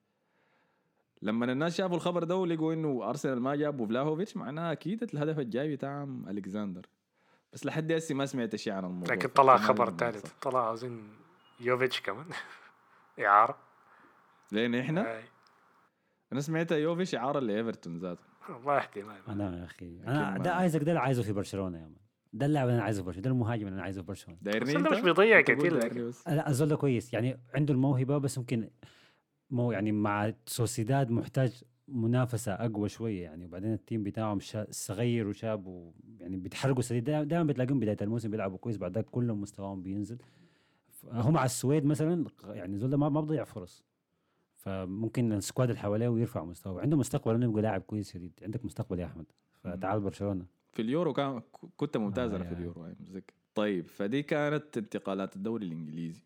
[1.23, 5.77] لما الناس شافوا الخبر ده ولقوا إنه أرسنال ما جابوا فلاهوفيتش معناها أكيد الهدف الجاي
[5.77, 6.87] بتاعهم الكساندر
[7.53, 9.15] بس لحد هسه ما سمعت شيء عن الموضوع.
[9.15, 10.33] لكن طلع خبر ثالث.
[10.43, 11.03] طلع أظن
[11.61, 12.27] يوفيتش كمان.
[13.19, 13.59] اعاره
[14.53, 15.21] لين إحنا.
[16.33, 18.23] أنا سمعت يوفيتش اعاره لإيفرتون ذاته.
[18.49, 21.97] والله احتمال أنا يا أخي أنا ده آيزاك ده اللي عايزه في برشلونة يا مان.
[22.33, 24.39] ده اللاعب اللي أنا عايزه في برشلونة ده المهاجم اللي أنا عايزه في برشلونة.
[24.43, 26.09] دايرني ده مش بيضيع كتير دايرني لكن.
[26.09, 26.29] بس.
[26.29, 27.13] لا الزول ده كويس.
[27.13, 28.71] يعني عنده الموهبة بس ممكن
[29.51, 33.45] مو يعني مع سوسيداد محتاج منافسة أقوى شوية يعني.
[33.45, 37.05] وبعدين ال team بتاعهم شا- صغير وشاب ويعني بيتحرقوا شديد.
[37.05, 40.19] دائما بتلاقيهم بداية الموسم بيلعبوا كويس بعد ذاك كلهم مستواهم بينزل.
[41.11, 43.85] هو مع السويد مثلا يعني زول ما بضيع فرص.
[44.55, 46.81] فممكن ال squad اللي حواليه يرفع مستواه.
[46.81, 48.33] عنده مستقبل انه يبقى لاعب كويس شديد.
[48.43, 49.27] عندك مستقبل يا أحمد.
[49.65, 50.47] فتعال برشلونة.
[50.73, 51.43] في اليورو كان
[51.77, 52.55] كنت ممتاز آه، أنا في.
[52.55, 56.23] اليورو يعني متذكر طيب فدي كانت انتقالات الدوري الإنجليزي.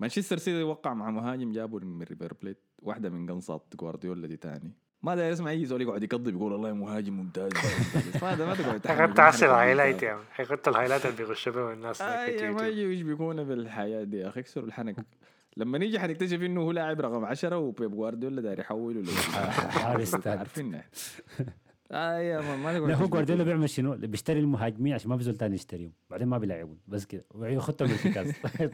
[0.00, 4.72] مانشستر سيتي وقع مع مهاجم جابوا من ريفر بليت واحدة من قنصات جوارديولا دي تاني.
[5.02, 7.52] ما داير أسمع أي زول يقعد يكذب يقول والله مهاجم ممتاز
[8.22, 10.02] ما ما تقعد حيكون يقول ال highlight.
[10.02, 10.20] يا عم
[10.68, 12.66] ال highlight اللي بيغشوا بيه الناس في أي ما.
[12.68, 14.96] يجي يشبكونا بالحياة دي يا أخي اكسروا الحنك
[15.56, 19.04] لما نيجي حنكتشف إنه هو لاعب رقم 10 وبيب جوارديولا داير يحوله
[19.70, 20.14] حارس.
[20.26, 20.80] عارفين.
[21.92, 23.06] آه يا ما لا هو.
[23.06, 27.04] جوارديولا بيعمل شنو؟ بيشتري المهاجمين عشان ما في زول تاني يشتريهم بعدين ما بيلعبون بس
[27.04, 28.32] كده ويختهم الارتكاز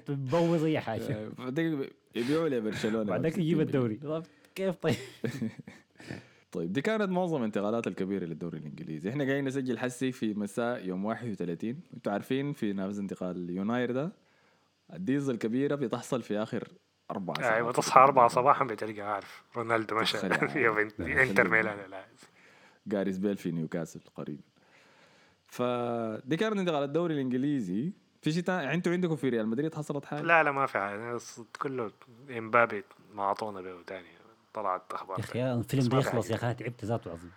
[0.08, 4.22] بوظ أي حاجة آه، بعدين يبيعوا لبرشلونه بعدك يجيب الدوري طب
[4.54, 4.94] كيف طيب؟
[6.54, 9.10] طيب دي كانت معظم الانتقالات الكبيره للدوري الإنجليزي.
[9.10, 14.12] إحنا قاعدين نسجل حسي في مساء يوم 31 أنتوا عارفين في نافذة انتقال يناير دي
[14.92, 16.68] ال deals الكبيرة بتحصل في آخر
[17.10, 17.52] أربع ساعات.
[17.52, 20.18] أيوه تصحى 4 صباحا بتلقى عارف رونالدو مشى
[21.22, 21.48] انتر.
[21.48, 22.04] ميلان لا.
[22.86, 24.42] جاريس بيل في نيوكاسل قريبا.
[25.46, 27.92] فدي كانت انتقال الدوري الإنجليزي.
[28.22, 31.18] في شيء تاني أنتوا عندكم في ريال مدريد حصلت حاجة؟ لا لا ما في حاجة.
[31.62, 31.90] كله
[32.38, 32.84] إمبابي
[33.14, 34.08] ما اعطونا به تاني.
[34.54, 36.30] طلعت أخبار يا أخي الفيلم ده في يخلص.
[36.30, 37.30] يا أخي تعبت ذاته عظيم.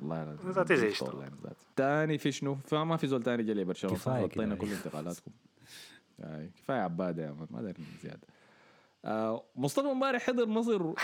[0.00, 0.92] والله لا ذاتي زي.
[1.76, 3.96] تاني في شنو؟ فما في زول تاني جا برشلونة.
[3.96, 4.56] كفاية غطينا كده.
[4.56, 5.30] كل انتقالاتكم.
[6.56, 8.26] كفاية عباده يا ما داير من زيادة.
[9.04, 10.94] آه مصطفى امبارح حضر مصر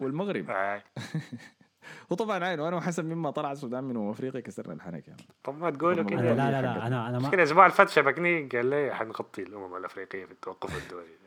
[0.00, 0.46] والمغرب.
[2.10, 6.00] وطبعا عين وأنا وحسن مما طلع السودان من أفريقيا كسرنا الحنك مان طب ما تقولوا
[6.00, 6.34] أنا كده.
[6.34, 9.76] لا لا لا أنا أنا كده ما الأسبوع اللي فات شبكني قال لي حنغطي الأمم
[9.76, 11.19] الأفريقية في التوقف الدولي.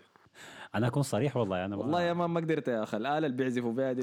[0.75, 3.73] أنا أكون صريح والله أنا والله يا مان ما قدرت يا أخي الآلة اللي بيعزفوا
[3.73, 4.01] بها دي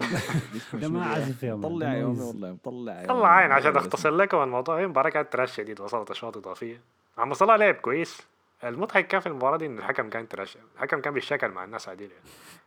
[0.89, 1.63] ما عازف فيها مان.
[1.63, 2.05] طلع يا.
[2.05, 3.27] والله طلع يا يومي.
[3.27, 6.81] عين عشان أختصر لكم الموضوع هي المباراه كانت تراش شديد وصلت اشواط إضافية
[7.19, 8.23] عم صلاح لعب كويس
[8.65, 12.09] المضحك كان في المباراة دي إن الحكم كان تراش الحكم كان بيشكل مع الناس يعني.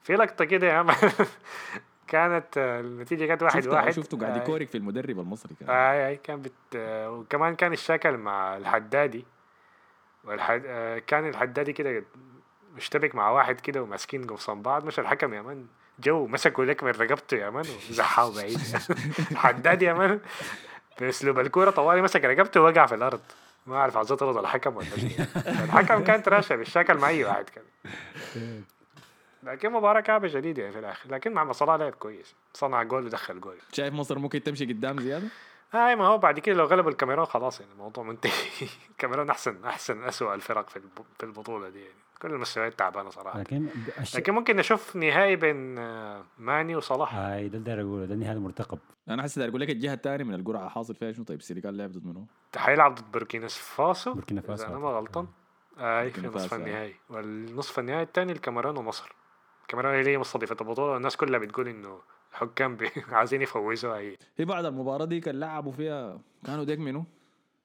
[0.04, 0.88] في لقطة كده يا عم
[2.08, 5.70] كانت آه، النتيجة كانت واحد شفته واحد شفته قاعد آه، يكورك في المدرب المصري كان
[5.70, 6.51] اي اي كان بت...
[6.76, 9.26] آه، وكمان كان الشكل مع الحدادي
[10.24, 10.64] والحد...
[10.66, 12.04] آه، كان الحدادي كده
[12.78, 15.67] مشتبك مع واحد كده وماسكين قمصان بعض مش الحكم يا مان.
[15.99, 18.59] جو مسكوا لك من رقبته يا مان وزحاه بعيد.
[19.32, 20.19] الحدادي يا مان.
[20.99, 23.21] باسلوب الكوره طوالي مسك رقبته ووقع في الأرض.
[23.67, 24.88] ما أعرف عايز ترضى الحكم ولا
[25.47, 27.63] الحكم كان تراشى بالشكل مع اي واحد كان
[29.43, 31.09] لكن مباراة كعبة شديدة يعني في الآخر.
[31.11, 32.36] لكن مع صلاح لعب كويس.
[32.53, 33.55] صنع جول ودخل جول.
[33.74, 35.28] شايف مصر ممكن تمشي قدام زيادة؟
[35.71, 38.32] هاي ما هو بعد كده لو غلبوا الكاميرون خلاص يعني الموضوع منتهي.
[38.91, 41.93] الكاميرون أحسن أحسن اسوء الفرق في الب- في البطولة دي يعني.
[42.24, 43.67] كل المستويات تعبانة صراحة لكن
[43.99, 44.15] الش...
[44.15, 48.80] لكن ممكن نشوف نهائي بين آه، ماني وصلاح هاي ده اللي أقوله ده النهائي المرتقب
[49.09, 52.05] أنا حاسس أقول لك الجهة الثانية من القرعة حاصل فيها شنو طيب السنغال لعب ضد
[52.05, 54.80] منو؟ حيلعب ضد بوركينا فاسو بوركينا فاسو اذا أنا.
[54.80, 55.28] ما غلطان
[55.78, 56.57] أي في نصف آه.
[56.57, 59.11] النهائي والنصف النهائي الثاني الكاميرون ومصر
[59.61, 61.99] الكاميرون هي اللي مستضيفه البطوله والناس كلها بتقول إنه
[62.32, 62.78] الحكام
[63.11, 67.05] عايزين يفوزوا هي هي بعد المباراة دي كان لعبوا فيها كانوا ديك منو؟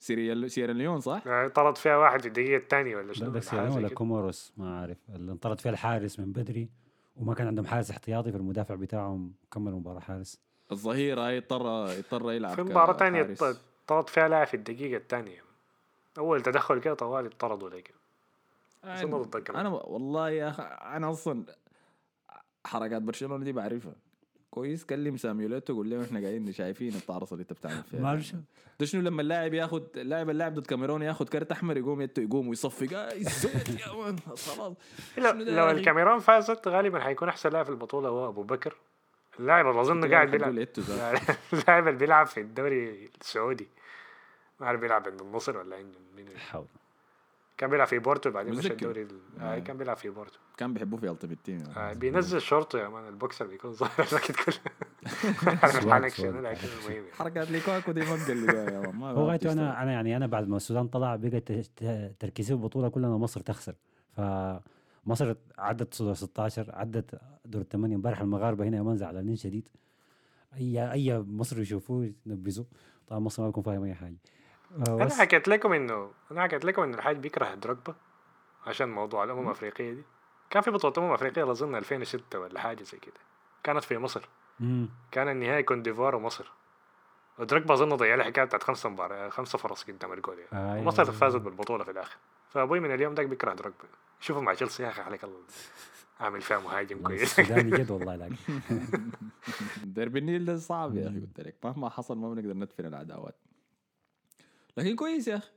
[0.00, 3.76] سيريا سيرا ليون صح؟ آه، طرد فيها واحد في الدقيقة الثانية ولا شنو ولا سيراليون
[3.76, 3.88] ولا.
[3.88, 6.68] كوموروس ما عارف اللي انطرد فيها الحارس من بدري
[7.16, 10.40] وما كان عندهم حارس احتياطي فالمدافع بتاعهم كمل المباراه حارس
[10.72, 12.86] الظهير هاي اضطر اضطر يلعب في مباراة.
[13.40, 15.42] ط- طرد فيها لاعب في الدقيقة الثانية
[16.18, 17.94] أول تدخل كده طوالي طردوا لك
[18.84, 19.56] أنا-.
[19.56, 20.62] أنا والله يا أخي
[20.96, 21.44] أنا أصلا
[22.66, 23.92] حركات برشلونة دي بعرفها
[24.50, 24.84] كويس.
[24.84, 28.32] كلم ساميوليتو قول له إحنا قاعدين شايفين التعرصه اللي أنت بتعمل فيها ما أعرف
[28.80, 32.48] ده شنو؟ لما اللاعب ياخد اللاعب اللاعب ضد كاميرون ياخد كارت أحمر يقوم يده يقوم
[32.48, 32.92] ويصفق
[34.46, 34.74] خلاص.
[35.18, 38.76] لو, أخي؟ الكاميرون فازت غالبا حيكون أحسن لاعب في البطولة هو أبو بكر.
[39.40, 40.50] اللاعب اللي أظن قاعد بيلعب.
[41.52, 43.68] اللاعب اللي بيلعب في الدوري السعودي.
[44.60, 46.28] ما عارف بيلعب عند النصر ولا عند مين.
[46.38, 46.66] حول.
[47.58, 48.66] كان بيلعب في بورتو بعدين مش.
[48.66, 52.78] الدوري ال- آه، كان بيلعب في بورتو كان بيحبوه في ultimate team آه، بينزل شورته
[52.78, 53.90] يا مان البوكسر بيكون ظاهر
[55.90, 56.08] حالك.
[56.14, 57.12] شنو لكن المهم يعني.
[57.12, 59.30] حركات ليكواكو دي ما مقلقة يا مان هو.
[59.52, 61.40] أنا أنا يعني أنا بعد ما السودان طلع بقى
[62.20, 63.74] تركيزي في البطوله كلها مصر تخسر
[64.12, 69.68] فمصر عدت دور 16 عدت دور الثمانيه امبارح المغاربة هنا يوم زعلانين شديد
[70.56, 72.66] اي أي مصري يشوفوه ينبذوه
[73.06, 74.18] طبعا مصر ما بيكون فاهم أي حاجة آه،
[74.76, 75.20] أنا بس.
[75.20, 77.94] حكيت لكم إنه أنا حكيت لكم إنه الحاج بيكره دروجبا
[78.66, 80.02] عشان موضوع الأمم الأفريقية دي.
[80.50, 83.20] كان في بطولة أمم افريقيا أظن 2006 ولا حاجة زي كده.
[83.64, 84.28] كانت في مصر.
[84.60, 84.88] مم.
[85.10, 86.52] كان النهائي كوت ديفوار ومصر.
[87.38, 90.78] ودروجبا أظن ضيع له حكاية بتاعت خمسة مباراة خمسة فرص قدام الجول يعني.
[90.78, 91.06] آه، ومصر آه.
[91.06, 92.16] فازت بالبطولة في الآخر.
[92.48, 93.84] فأبوي من اليوم ده بيكره دروجبا.
[94.20, 95.38] شوفوا مع تشيلسي يا أخي عليك الله.
[96.20, 97.38] عامل فيها مهاجم كويس.
[97.38, 98.36] السوداني جد والله لكن
[99.94, 101.54] ديربي النيل ده صعب يا أخي قلت لك.
[101.64, 103.34] مهما حصل ما بنقدر ندفن العداوات.
[104.78, 105.50] لكن كويس يا أخي.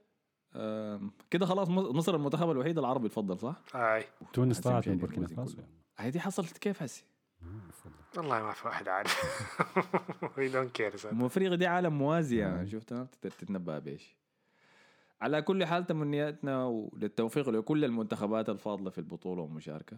[1.29, 4.03] كده خلاص مص- مصر المنتخب الوحيد العربي الفضل صح؟ أي.
[4.33, 5.57] تونس طلعت من بوركينا فاسو.
[5.97, 7.03] هي دي حصلت كيف هسي؟
[8.17, 9.21] والله ما في واحد عارف
[10.37, 14.15] we don't care افريقيا دي عالم موازي يعني بتقدر تتنبأ بيش
[15.21, 19.97] على كل حال تمنياتنا للتوفيق لكل المنتخبات الفاضلة في البطولة والمشاركة.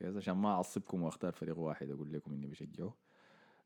[0.00, 2.94] يس عشان ما أعصبكم وأختار فريق واحد أقول لكم إني بشجعه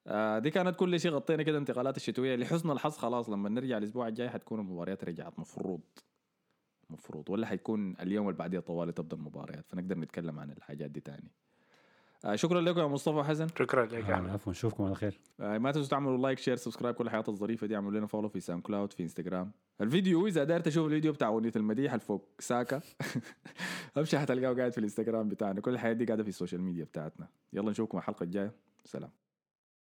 [0.07, 2.97] آه دي كانت كل شيء غطينا كده انتقالات الشتوية لحسن الحظ.
[2.97, 5.81] خلاص لما نرجع الأسبوع الجاي حتكون المباريات رجعت مفروض.
[6.91, 7.31] مفروض.
[7.31, 9.65] ولا حيكون اليوم اللي بعديه طوالي تبدأ المباريات.
[9.69, 11.31] فنقدر نتكلم عن الحاجات دي تاني.
[12.25, 14.33] آه شكرا لكم يا مصطفى وحسن شكرا لك يا آه،.
[14.33, 14.53] عفوا.
[14.53, 15.21] نشوفكم على خير.
[15.41, 17.75] آه، ما تنسوا تعملوا like share subscribe كل الحاجات الظريفة دي.
[17.77, 19.53] اعملوا لنا follow في SoundCloud في انستغرام.
[19.81, 22.81] الفيديو إذا داير تشوف الفيديو بتاع أغنية المديح الفوق ساكا.
[23.99, 25.61] امشي حتلقاه قاعد في الانستغرام بتاعنا.
[25.61, 27.29] كل الحياة دي قاعدة في السوشيال ميديا بتاعتنا.
[27.53, 28.53] يلا نشوفكم الحلقة الجاية.
[28.85, 29.11] سلام.